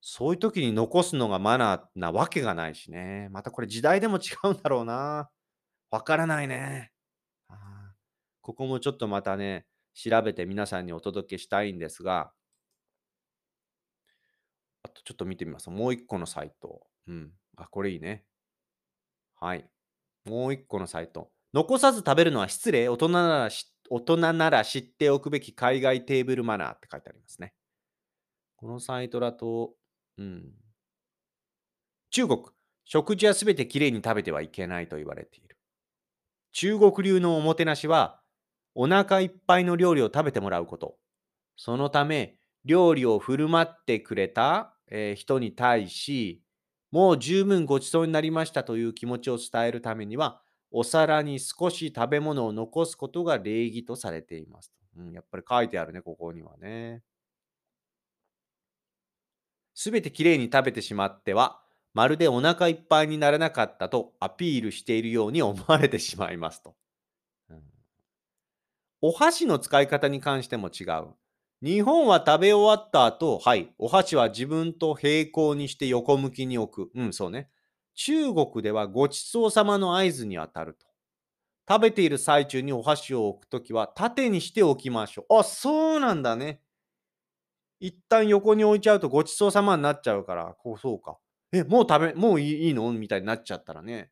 [0.00, 3.28] そういう時に残すのがマナーなわけがないしね。
[3.30, 5.30] またこれ時代でも違うんだろうな。
[5.90, 6.92] わからないね。
[8.42, 12.32] ここもちょっとまたね、調べて皆さんにお届けしたいんですが、
[14.82, 15.70] あとちょっと見てみます。
[15.70, 16.86] もう一個のサイト。
[17.06, 17.32] うん。
[17.56, 18.24] あ、これいいね。
[19.36, 19.68] はい。
[20.24, 21.30] もう一個のサイト。
[21.52, 27.54] 残さず食べるのは失礼大人ならし大人なら知っておくべき海外テーブルマナーって書いてありますね。
[28.56, 29.74] このサイトだと、
[30.16, 30.52] うん。
[32.10, 32.42] 中国、
[32.84, 35.58] 食事はすべてきれいに食べてはいけないと言われている。
[36.52, 38.20] 中国流のおもてなしは、
[38.74, 40.96] お腹いっぱいの料理を食べてもらうこと。
[41.56, 46.43] そのため、料理を振る舞ってくれた、えー人に対し、
[46.94, 54.72] もう十分ごちそうになりましたという気持ちを伝えるためには、お皿に少し食べ物を残すことが礼儀とされています。
[54.96, 57.02] うん、やっぱり書いてあるね、ここにはね。
[59.74, 61.60] すべてきれいに食べてしまっては、
[61.92, 66.74] まるでお腹いっぱいにならなかったとアピールしているように思われてしまいますと。
[67.50, 67.62] うん
[69.00, 71.14] お箸の使い方に関しても違う。
[71.64, 76.92] 日本は食べ終わった後、はい、お箸は自分と平行にして横向きに置く。
[76.94, 77.48] うん、そうね。
[77.94, 80.86] 中国ではごちそうさまの合図に当たると。
[81.66, 85.38] 食べている最中にお箸を置くときは縦にしておきましょう。
[85.38, 86.60] あ、そうなんだね。
[87.80, 91.16] 一旦横に置いちゃうとごちそうさまになっちゃうから、こうそうか。
[91.50, 92.92] え、もう食べ、もういいの？
[92.92, 94.10] みたいになっちゃったらね。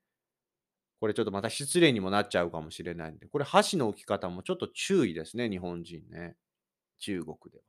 [1.01, 6.35] これちょっとまた失礼にもなっちゃうかもしれないんで、これ箸の置き方もちょっと注意ですね、日本人ね。
[7.03, 7.65] 中国では。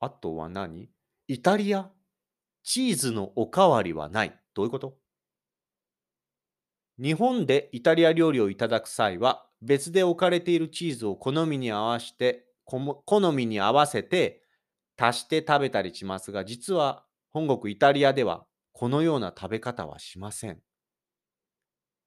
[0.00, 0.88] あとは何？
[1.28, 1.90] イタリア？
[2.62, 4.34] チーズのおかわりはない。
[4.54, 4.96] どういうこと？
[6.98, 14.42] 日本でイタリア料理をいただく際は、別で置かれているチーズを好みに合わせて、好みに合わせて
[14.98, 20.62] 足して食べたりしますが、実は本国イタリアではこのような食べ方はしません。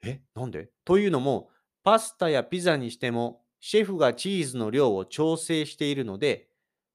[0.04, 0.70] え、なんで？
[0.86, 1.50] というのも、
[1.84, 6.48] パスタやピザにしても、シェフがチーズの量を調整しているので、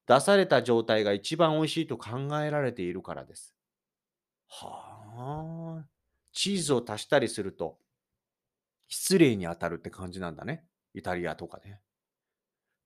[0.07, 3.53] 出された状態が一番美味しいと考えられているからです。
[4.47, 5.85] はあ。
[6.33, 7.77] チーズを足したりすると、
[8.87, 10.65] 失礼に当たるって感じなんだね。
[10.93, 11.79] イタリアとかね。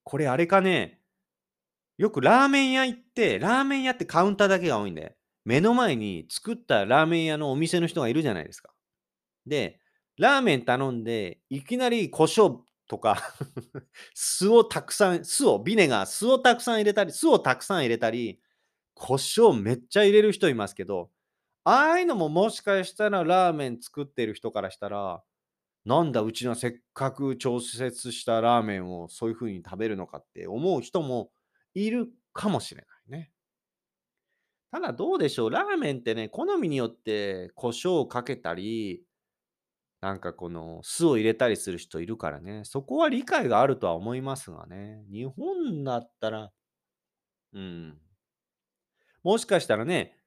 [0.04, 1.02] これあれかね、
[1.98, 8.72] よくラーメン屋行って、ラーメン屋ってカウンターだけが多いんで、目の前に作ったラーメン屋のお店の人がいるじゃないですか。
[9.46, 9.80] で、
[10.18, 13.17] ラーメン頼んで、いきなり胡椒とか
[14.15, 18.41] 酢をたくさん、酢を、ビネガー、酢をたくさん入れたり、酢をたくさん入れたり、
[18.95, 21.12] 胡椒めっちゃ入れる人いますけど、
[21.63, 25.23] ああいうのももしかしたらラーメン作ってる人からしたら、
[25.86, 31.32] なんだうちのせっかく調節したラーメンをそういう風に食べるのかって思う人も
[31.73, 33.32] いるかもしれないね。
[34.71, 39.04] ただどうでしょう、ラーメンってね、好みによって胡椒をかけたり、
[40.02, 45.04] なんかこの酢を入れたりする人いるからね、そこは理解があるとは思いますがね。
[45.12, 46.52] 日本だったら、
[47.54, 48.00] うん。
[49.24, 50.20] もしかしたらね、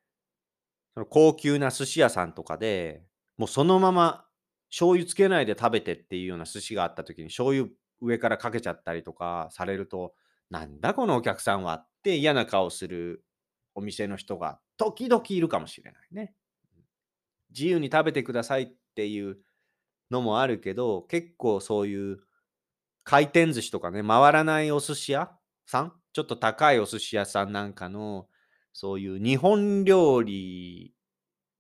[0.95, 3.05] その高級な寿司屋さんとかで、
[3.37, 4.27] もうそのまま
[4.71, 7.69] 醤油つけないで食べてっていうような寿司があった時に醤油
[8.01, 10.15] 上からかけちゃったりとかされると、
[10.51, 13.25] なんだこのお客さんはって嫌な顔する
[13.75, 16.35] お店の人が時々いるかもしれないね。
[17.51, 19.39] 自由に食べてくださいっていう
[20.11, 22.21] のもあるけど、結構そういう
[23.05, 25.31] 回転寿司とかね、回らないお寿司屋
[25.67, 28.29] さん、ちょっと高いお寿司屋さんなんかの、
[28.73, 30.95] そういう日本料理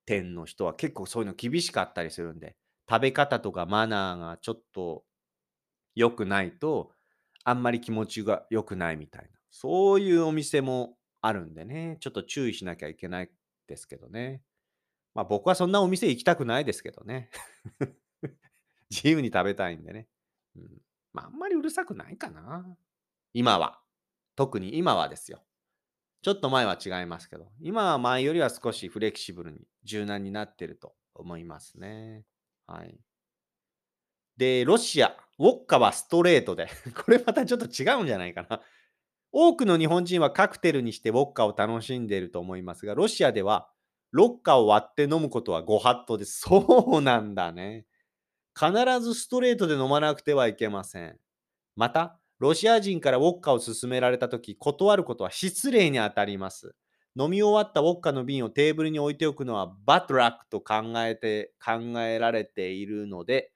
[0.06, 2.56] 店の人は結構そういうの厳しかったりするんで、
[2.88, 5.04] 食べ方とかマナーがちょっと
[5.94, 6.92] 良くないと、
[7.44, 13.30] あんまり気持ちが良くないみたいな、そういうお店もあるんでね、ちょっと注意しなきゃいけない
[13.66, 14.42] ですけどね。
[15.14, 17.30] まあ僕はそんなお店行きたくないですけどね。
[18.90, 20.08] 自由に食べたいんでね。
[20.56, 20.68] うん、
[21.12, 22.66] まああんまりうるさくないかな。
[23.32, 23.80] 今は。
[24.36, 25.42] 特に今はですよ。
[26.22, 32.24] ちょっと前は違いますけど、今は前よりは少しフレキシブルに柔軟になってると思いますね。
[32.66, 32.98] はい。
[34.36, 38.60] で、ロシア、ウォッカはストレートで、 これまたちょっと違うんじゃないかな。
[39.32, 43.70] 多くの日本人はカクテルにしてウォッカを楽しんでいると思いますが、ロシアでは
[44.10, 46.40] ロッカを割って飲むことはご法度です。
[46.40, 47.86] そうなんだね。
[48.58, 51.18] 必ずストレートで飲まなくてはいけません。
[51.76, 56.74] また、ロシア人からウォッカを勧められたとき、断ることは失礼にあたります。
[57.18, 63.52] 飲み終わったウォッカの瓶をテーブルに置いておくのはバッドラックと考えて、考えられているので、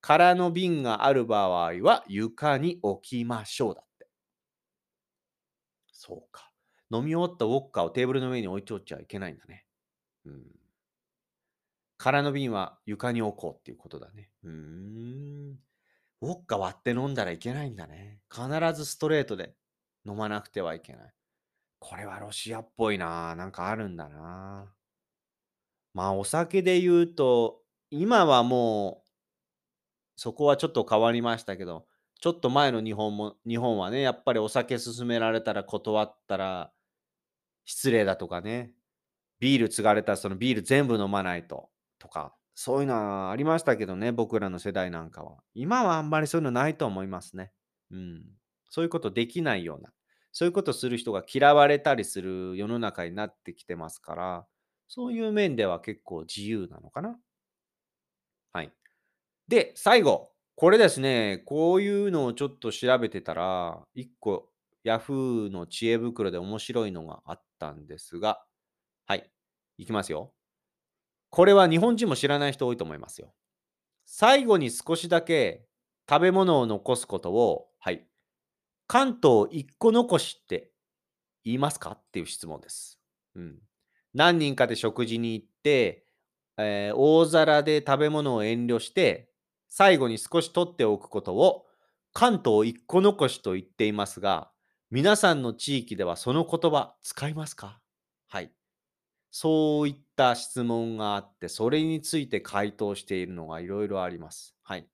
[0.00, 4.08] 空の瓶がある場合は床に置きましょうだって。
[5.92, 6.52] そうか。
[6.92, 9.64] 飲み終わったウォッカをテーブルの上に置いておっちゃいけないんだね。
[10.26, 10.44] うん。
[11.98, 14.30] 空の瓶は床に置こうっていうことだね。
[14.44, 15.58] うーん。
[16.22, 18.20] ウォッカ割って飲んだらいけないんだね。
[18.30, 19.54] 必ずストレートで
[20.06, 21.14] 飲まなくてはいけない。
[21.78, 23.34] これはロシアっぽいな。
[23.36, 24.72] なんかあるんだな。
[25.94, 29.08] まあお酒で言うと、今はもう、
[30.16, 31.86] そこはちょっと変わりましたけど、
[32.20, 36.72] ちょっと前の日本も、日本はね、やっぱりお酒勧められたら断ったら
[37.64, 38.72] 失礼だとかね、
[39.38, 45.38] ビール継がれたらそのビール全部飲まないととか、そういうのはありましたけどね、僕らの世代なんかは。
[45.54, 47.52] 今はあんまりそういうのないと思いますね。
[47.90, 48.24] うん。
[48.70, 49.92] そういうことできないような、
[50.32, 54.46] そういうことする人が嫌われたりする世の中になってきてますから、
[54.88, 57.18] そういう面では結構自由なのかな。
[58.52, 58.72] はい。
[59.48, 60.32] で、最後。
[60.56, 64.50] これですね、こういうのをちょっと調べてたら、一個
[64.84, 68.44] Yahoo の知恵袋で面白いのがあったんですが、
[69.06, 69.30] はい。
[69.78, 70.35] いきますよ。
[71.30, 73.34] これは日本人も知らない人多いと思いますよ。
[74.06, 75.66] 最後に少しだけ
[76.08, 78.06] 食べ物を残すことを、はい。
[78.86, 80.72] 関東一個残しって
[81.44, 83.00] 言いますかっていう質問です。
[83.34, 83.58] うん。
[84.14, 86.06] 何人かで食事に行って、
[86.58, 89.30] えー大皿で食べ物を遠慮して、
[89.68, 91.66] 最後に少し取っておくことを
[92.12, 94.50] 関東一個残しと言っていますが、
[94.90, 97.80] 皆さんの地域ではその言葉使いますか？
[99.30, 104.56] そういった質問があって、それについて回答しているのがいろいろあります。
[104.62, 104.88] はい。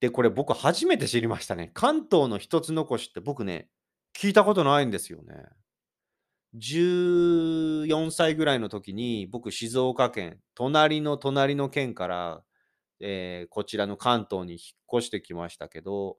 [0.00, 1.70] で、これ僕初めて知りましたね。
[1.74, 3.70] 関東の一つ残しって僕ね、
[4.16, 5.46] 聞いたことないんですよね。
[6.54, 12.44] 14歳ぐらいの時に僕静岡県、隣の隣の県から
[13.00, 16.18] えーこちらの関東に引っ越してきましたけど、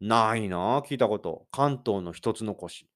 [0.00, 1.46] ないな聞いたこと。
[1.52, 2.88] 関東の一つ残し。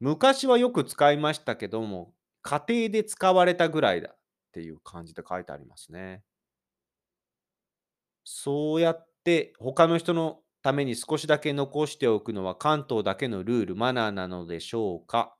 [0.00, 4.18] 昔はよく使いましたけども、家庭で使われたぐらいだっ
[4.52, 6.22] ていう感じで書いてありますね。
[8.24, 15.36] そうやって他の人のために少しだけ残しておくのは関東だけのルール、マナーなのでしょうか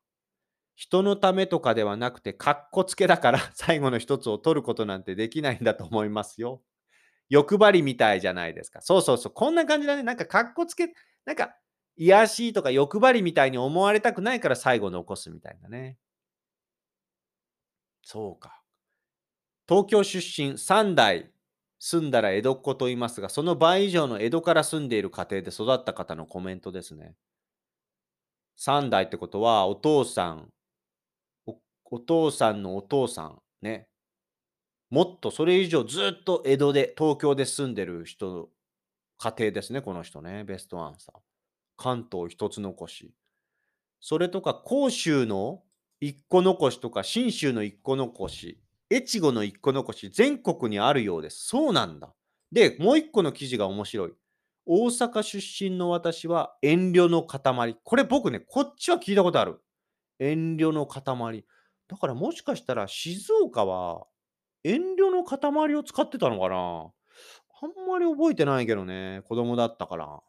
[0.76, 6.62] 人のためとかではなくて、かっこつけだから 最後の一つを取ることなんてできないんだと思いますよ。
[7.28, 8.80] 欲張りみたいじゃないですか。
[8.80, 9.32] そうそうそう。
[9.32, 10.02] こんな感じだね。
[10.02, 10.94] なんかかっこつけ、
[11.26, 11.54] なんか、
[11.96, 15.98] 癒やしいとか欲張りみたいに思われたくないから最後残すみたいなね。
[18.02, 18.62] そうか。
[19.68, 21.30] 東京出身3代
[21.78, 27.14] 住んだら江戸っ子と言いますが、その倍以上の江戸から住んでいる家庭で育った方のコメントですね。
[28.58, 30.52] 3代ってことは、お父さん、
[31.46, 31.58] お
[31.90, 33.88] お父さんのお父さん、ね。
[34.90, 38.50] もっとそれ以上ずっと江戸で、東京で住んでる人、
[39.18, 40.44] 家庭ですね、この人ね。
[40.44, 41.16] ベストアンサー。
[41.76, 43.14] 関東一つ残し。
[44.00, 45.62] それとか、甲州の
[46.00, 48.58] 一個残しとか、信州の一個残し、
[48.90, 51.46] 越後の一個残し、全国にあるようです。
[51.46, 52.14] そうなんだ。
[52.50, 54.12] で、もう一個の記事が面白い。
[54.66, 57.76] 大阪出身の私は遠慮の塊。
[57.82, 59.60] これ僕ね、こっちは聞いたことある。
[60.18, 61.44] 遠慮の塊。
[61.88, 64.06] だからもしかしたら静岡は
[64.62, 66.92] 遠慮の塊を使ってたのかな
[67.62, 69.22] あんまり覚えてないけどね。
[69.24, 70.20] 子供だったから。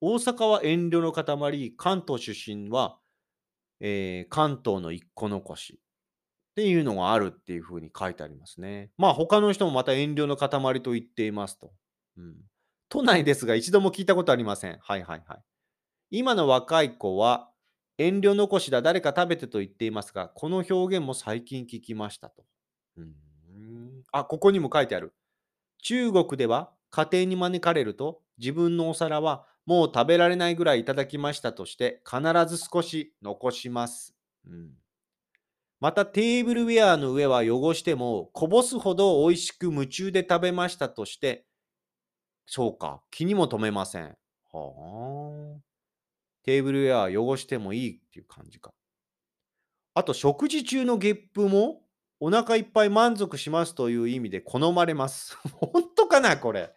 [0.00, 2.98] 大阪は遠慮の塊、関東出身は、
[3.82, 5.80] えー関東の一個残し
[6.52, 8.90] っていうのがあるっていうふうに書いてありますね。
[8.96, 11.72] まあ他の人もまた遠慮の塊と言っていますと。
[12.16, 12.36] うん、
[12.88, 14.78] 都内ですが一度も聞いたことありません。
[14.80, 15.42] はいはいはい。
[16.10, 17.50] 今の若い子は
[17.98, 22.44] 遠慮残しだ誰か食べてと言っていますが、この表現も最近聞きましたと。
[22.98, 23.12] うん
[24.12, 25.14] あ、ここにも書いてある。
[25.78, 34.14] 中国では家庭に招かれると自分のお皿はもう食べられないぐらいいただきましたとして必ず少し残します。
[34.46, 34.70] うん、
[35.80, 41.44] またテーブルウェアの上は汚してもこぼすほど美味しく夢中で食べましたとして
[42.46, 44.16] そうか気にも留めません。
[44.52, 45.60] はあ。
[46.44, 48.72] テーブルウェア汚してもいいっていう感じか。
[49.94, 51.82] あと食事中のゲップも
[52.18, 55.36] お腹いっぱい満足しますという意味で好まれます。
[55.54, 56.74] 本当かなこれ。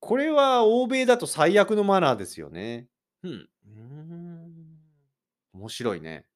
[0.00, 2.88] これは欧米だと最悪のマナーですよね。
[3.22, 3.32] うん。
[3.32, 4.50] うーん
[5.52, 6.26] 面白いね。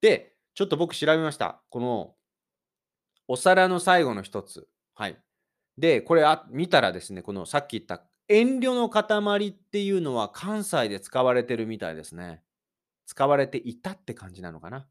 [0.00, 1.60] で、ちょっと僕調べました。
[1.70, 2.14] この
[3.26, 4.68] お皿の最後の一つ。
[4.94, 5.18] はい。
[5.76, 12.42] で、これあ見たらですね、このさっき言った遠慮の塊っていうのは関西で使われてるみたいですね。
[13.06, 14.86] 使われていたって感じなのかな。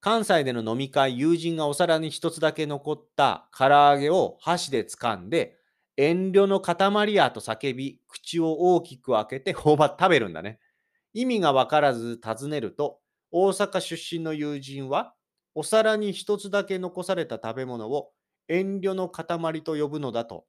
[0.00, 5.56] 関西での飲み会、友人がお皿に一つだけ残った唐揚げを箸で掴んで、
[5.96, 10.58] 遠慮の塊やと叫び、口を大きく開けて頬張食べるんだね。
[11.12, 15.14] 意味がわからず尋ねると、大阪出身の友人は、
[15.54, 18.10] お皿に一つだけ残された食べ物を
[18.48, 20.46] 遠慮の塊と呼ぶのだと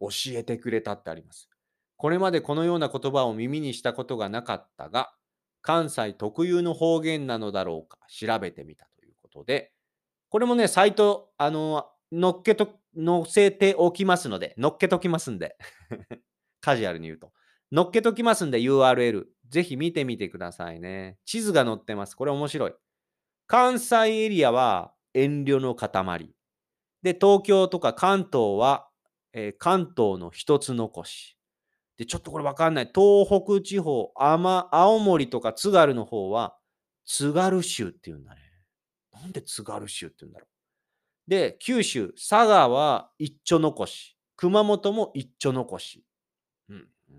[0.00, 1.48] 教えてくれたってあります。
[1.96, 5.12] これまでこのような言葉を耳にしたことがなかったが、
[5.62, 9.72] 関西特有の方言なのだろうか調べてみたということで、
[10.28, 15.56] これもね、サイト、あの、乗っけと、載せておきますので、乗っけときますんで、
[16.60, 17.32] カジュアルに言うと。
[17.72, 21.18] 乗っけときますんで URL、ぜひ見てみてくださいね。
[21.24, 22.14] 地図が載ってます。
[22.14, 22.74] これ面白い。
[23.46, 26.34] 関西エリアは遠慮の塊。
[27.02, 28.88] で、東京とか関東は、
[29.32, 31.36] えー関東の一つ残し。
[31.96, 32.90] で、ちょっとこれわかんない。
[32.92, 36.56] 東北地方、青森とか津軽の方は、
[37.04, 38.40] 津軽州っていうんだね。
[39.12, 40.53] なんで津軽州って言うんだろう。
[41.26, 44.16] で、九州、佐賀は一丁残し。
[44.36, 46.04] 熊本も一丁残し。
[46.68, 46.88] うん。
[47.08, 47.12] う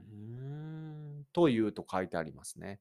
[1.22, 2.80] んというと書いてありますね。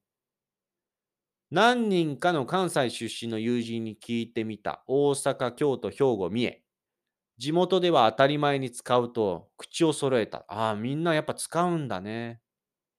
[1.51, 4.83] 何人かの関西出身の友人に聞いてみた。
[4.87, 6.63] 大阪、京都、兵庫、三重。
[7.39, 10.45] 地元では当たり前に使うと口を揃えた。
[10.49, 12.41] ああ、みんなやっぱ使うんだね。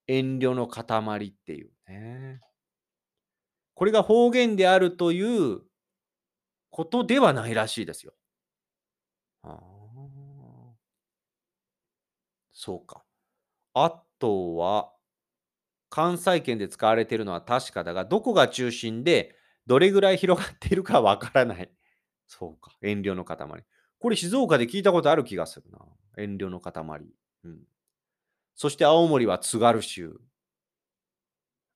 [0.07, 2.41] 遠慮の塊っていうね。
[3.75, 5.61] これが方言であるという
[6.75, 8.13] ことではないらしいですよ。
[9.43, 10.75] ああ。
[12.53, 13.03] そうか。
[13.73, 14.93] あとは、
[15.89, 19.35] 関西圏で使われているのは確かだが、どこが中心で
[19.67, 21.71] どれぐらい広がっているかわからない。
[22.27, 22.77] そうか。
[22.81, 23.37] 遠慮の塊。
[23.99, 25.79] これ静岡で聞いたことある気がするな。
[26.17, 26.73] 遠慮の塊。
[27.45, 27.59] うん。
[28.55, 30.19] そして青森は津軽州。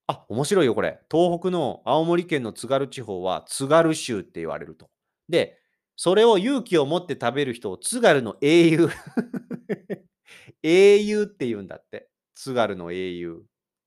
[0.10, 0.99] あ、面白いよ、これ。
[1.12, 4.89] 東北の青森県の津軽地方は津軽州って言われると。
[5.30, 5.60] で、
[5.95, 8.89] それを勇気を持って食べる人を津軽の英雄
[10.64, 12.10] 英雄って言うんだって。
[12.36, 13.34] 津軽の英雄。
[13.36, 13.43] 面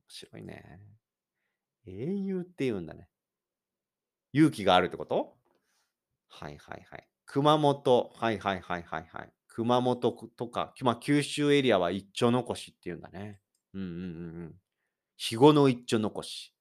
[0.09, 0.81] 白いね。
[1.87, 3.09] 英雄って言うんだね。
[4.33, 5.37] 勇気があるってこと？
[6.29, 7.09] はいはいはい。
[7.27, 9.33] 熊本、はいはいはいはいはい。
[9.49, 13.41] 熊本とか、まあ、九州エリアは一丁残しって言うんだね。
[13.75, 14.03] うんうんうんう
[14.49, 14.55] ん。
[15.25, 16.53] 肥後の一丁残し。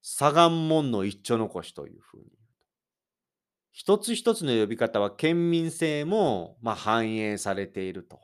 [0.00, 2.30] 左岸門の一丁残しというふうに。
[3.70, 8.22] 一つ一つの呼び方は県民性も、まあ、反映されていると。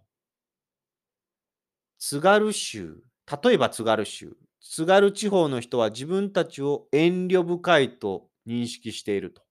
[1.98, 2.96] 津軽州、
[3.42, 9.42] 例えば津軽州、津軽地方の人は自分たちを遠慮深いと認識していると。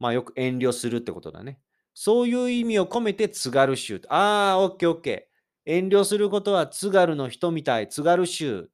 [0.00, 1.60] まあよく遠慮するってことだね。
[1.94, 4.02] そういう意味を込めて津軽州。
[4.08, 5.72] ああ、オッケーオッケー。
[5.72, 7.88] 遠慮することは津軽の人みたい。
[7.88, 8.68] 津軽州。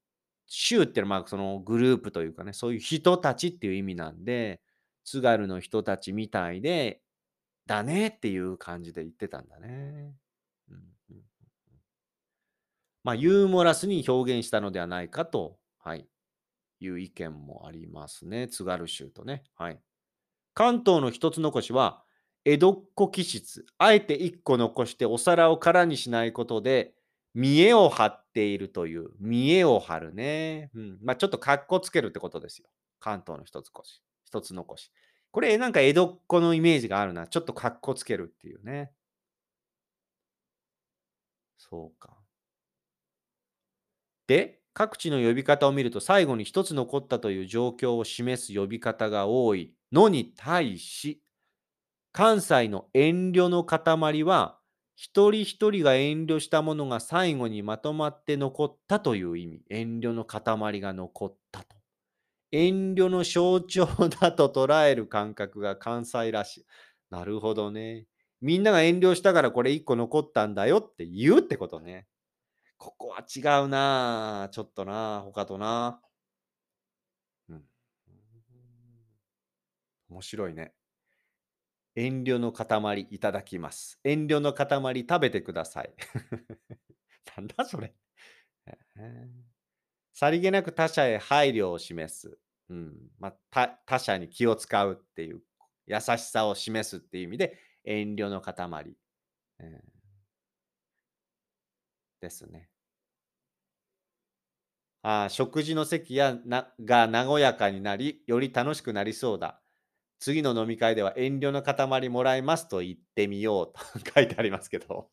[0.48, 4.60] 州っていうのはまあそのグループというかね、そういう人たちっていう意味なんで、
[5.04, 7.00] 津軽の人たちみたいで、
[7.66, 10.14] だねっていう感じで言ってたんだね。
[13.04, 16.06] まあ、ユーモラスに表現したのではないかと、はい、
[16.80, 18.48] いう意見もありますね。
[18.48, 19.44] 津軽州とね。
[19.54, 19.80] はい。
[20.52, 22.02] 関東の一つ残しは、
[22.44, 23.64] 江戸っ子気質。
[23.78, 26.94] あえて一個残してお皿を空にしないことで、
[27.38, 30.72] 見栄を張っているという、見栄を張るね。
[30.74, 30.98] うん。
[31.00, 32.68] まあ、ちょっと格好つけるってことですよ。
[32.98, 34.02] 関東の一つ残し。
[34.24, 34.90] 一つ残し。
[35.30, 37.28] これなんか江戸っ子のイメージがあるな。
[37.28, 38.90] ちょっと格好つけるっていうね。
[41.58, 42.16] そうか。
[44.26, 51.22] で、各地の呼び方を見ると最後に一つ残ったという状況を示す呼び方が多いのに対し、
[52.10, 54.57] 関西の遠慮の塊は、
[55.00, 59.62] 一人一人が遠慮したものが最後にまとまって残ったという意味。
[59.70, 61.76] 遠慮の塊が残ったと。
[62.50, 66.66] 遠慮の象徴だと捉える感覚が関西らしい。
[67.10, 68.06] なるほどね。
[68.40, 72.08] みんなが遠慮したからこれ一個残ったんだよって言うってことね。
[72.78, 76.00] ここは違うなちょっとな他とな
[77.48, 77.64] うん。
[80.10, 80.74] 面白いね。
[81.98, 83.98] 遠慮の塊いただきます。
[84.04, 85.92] 遠慮の塊食べてください。
[87.36, 87.92] なんだそれ。
[90.12, 92.38] さりげなく他者へ配慮を示す。
[92.68, 93.10] うん。
[93.18, 95.42] まあ、他者に気を使うっていう、
[95.86, 98.96] 優しさを示すっていう意味で、遠慮の塊。
[99.58, 99.80] えー、
[102.20, 102.70] ですね。
[105.02, 109.60] あ食事の席やなが和やかになり、より楽しくなりそうだ。
[110.18, 115.06] 次の飲み会では遠慮の塊もらいますと言ってみようと 書いてありますけど、わ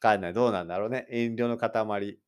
[0.00, 0.32] かんない。
[0.32, 1.06] どうなんだろうね。
[1.10, 2.18] 遠慮の塊。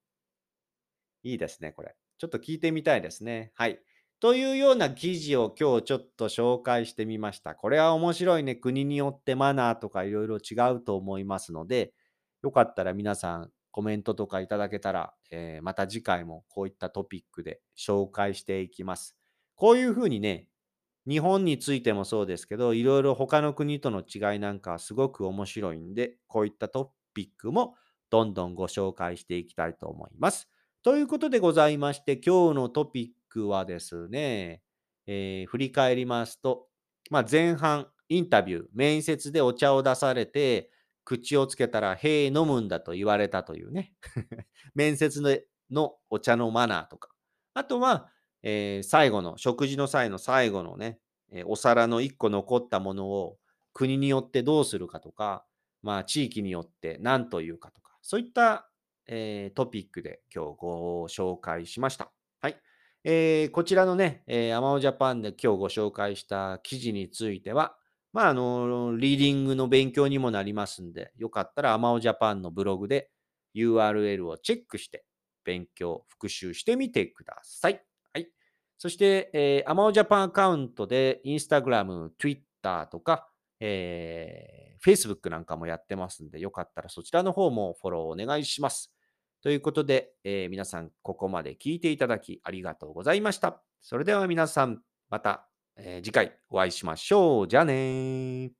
[1.23, 1.97] いいですね、これ。
[2.18, 3.53] ちょっと聞いてみたいですね。
[3.55, 3.83] はい。
[4.21, 7.55] というような記事を今日ちょっと紹介してみました。
[7.55, 8.55] これは面白いね。
[8.55, 11.95] 国によってマナーとかいろいろ違うと思いますので、
[12.43, 19.16] よかったら皆さんコメントとかいただけたら、えー、また次回もこういったトピックで紹介していきます。
[19.55, 20.49] こういうふうにね、
[21.09, 27.74] 日本についてもそうですけど、いろいろ他の国との違いなんかすごく面白いんで、こういったトピックも
[28.11, 30.48] どんどんご紹介していきたいと思います。
[30.82, 34.62] ということでございまして、今日のトピックはですね、
[35.07, 36.66] えー、振り返りますと、
[37.11, 40.70] まあ、前半、インタビュー、面接でお茶を出されて、
[41.05, 43.94] 口をつけたら、へえ、飲むんだと言われたというね。
[44.74, 45.20] 面接
[45.70, 47.11] のお茶のマナーとか。
[47.55, 48.11] あとは、
[48.43, 50.99] えー、最後の、食事の際の最後のね、
[51.32, 53.38] えー、お皿の1個残ったものを
[53.72, 55.45] 国によってどうするかとか、
[55.82, 58.68] まあ、地域によって何というかとか、そういった、
[59.07, 62.11] えー、トピックで今日ご紹介しました。
[62.41, 62.57] はい。
[63.05, 67.76] えー、こちらのね、えー、アマオジャパンで今日ご紹介した記事については、
[68.12, 73.11] まあ、あの、リーディングの勉強にもなりますんで、よかったらアマオジャパンのブログで
[73.55, 75.05] URL をチェックして、
[75.45, 77.89] 勉強、復習してみてください。
[78.81, 83.28] そして、えー、アマオジャパンアカウントで、インスタグラム、ツイッターとか、
[83.61, 88.91] えー、Facebook なんかもやってますんで、よかったらそちらの方もフォローお願いします。
[89.43, 93.62] ということで、えー、皆さん、ここまで聞いていただきありがとうございました。
[93.83, 97.49] それでは皆さん、また、えー、次回お会いしましょう。
[97.49, 98.60] じゃあね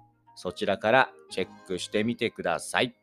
[0.35, 2.95] そちらからチェックしてみてください。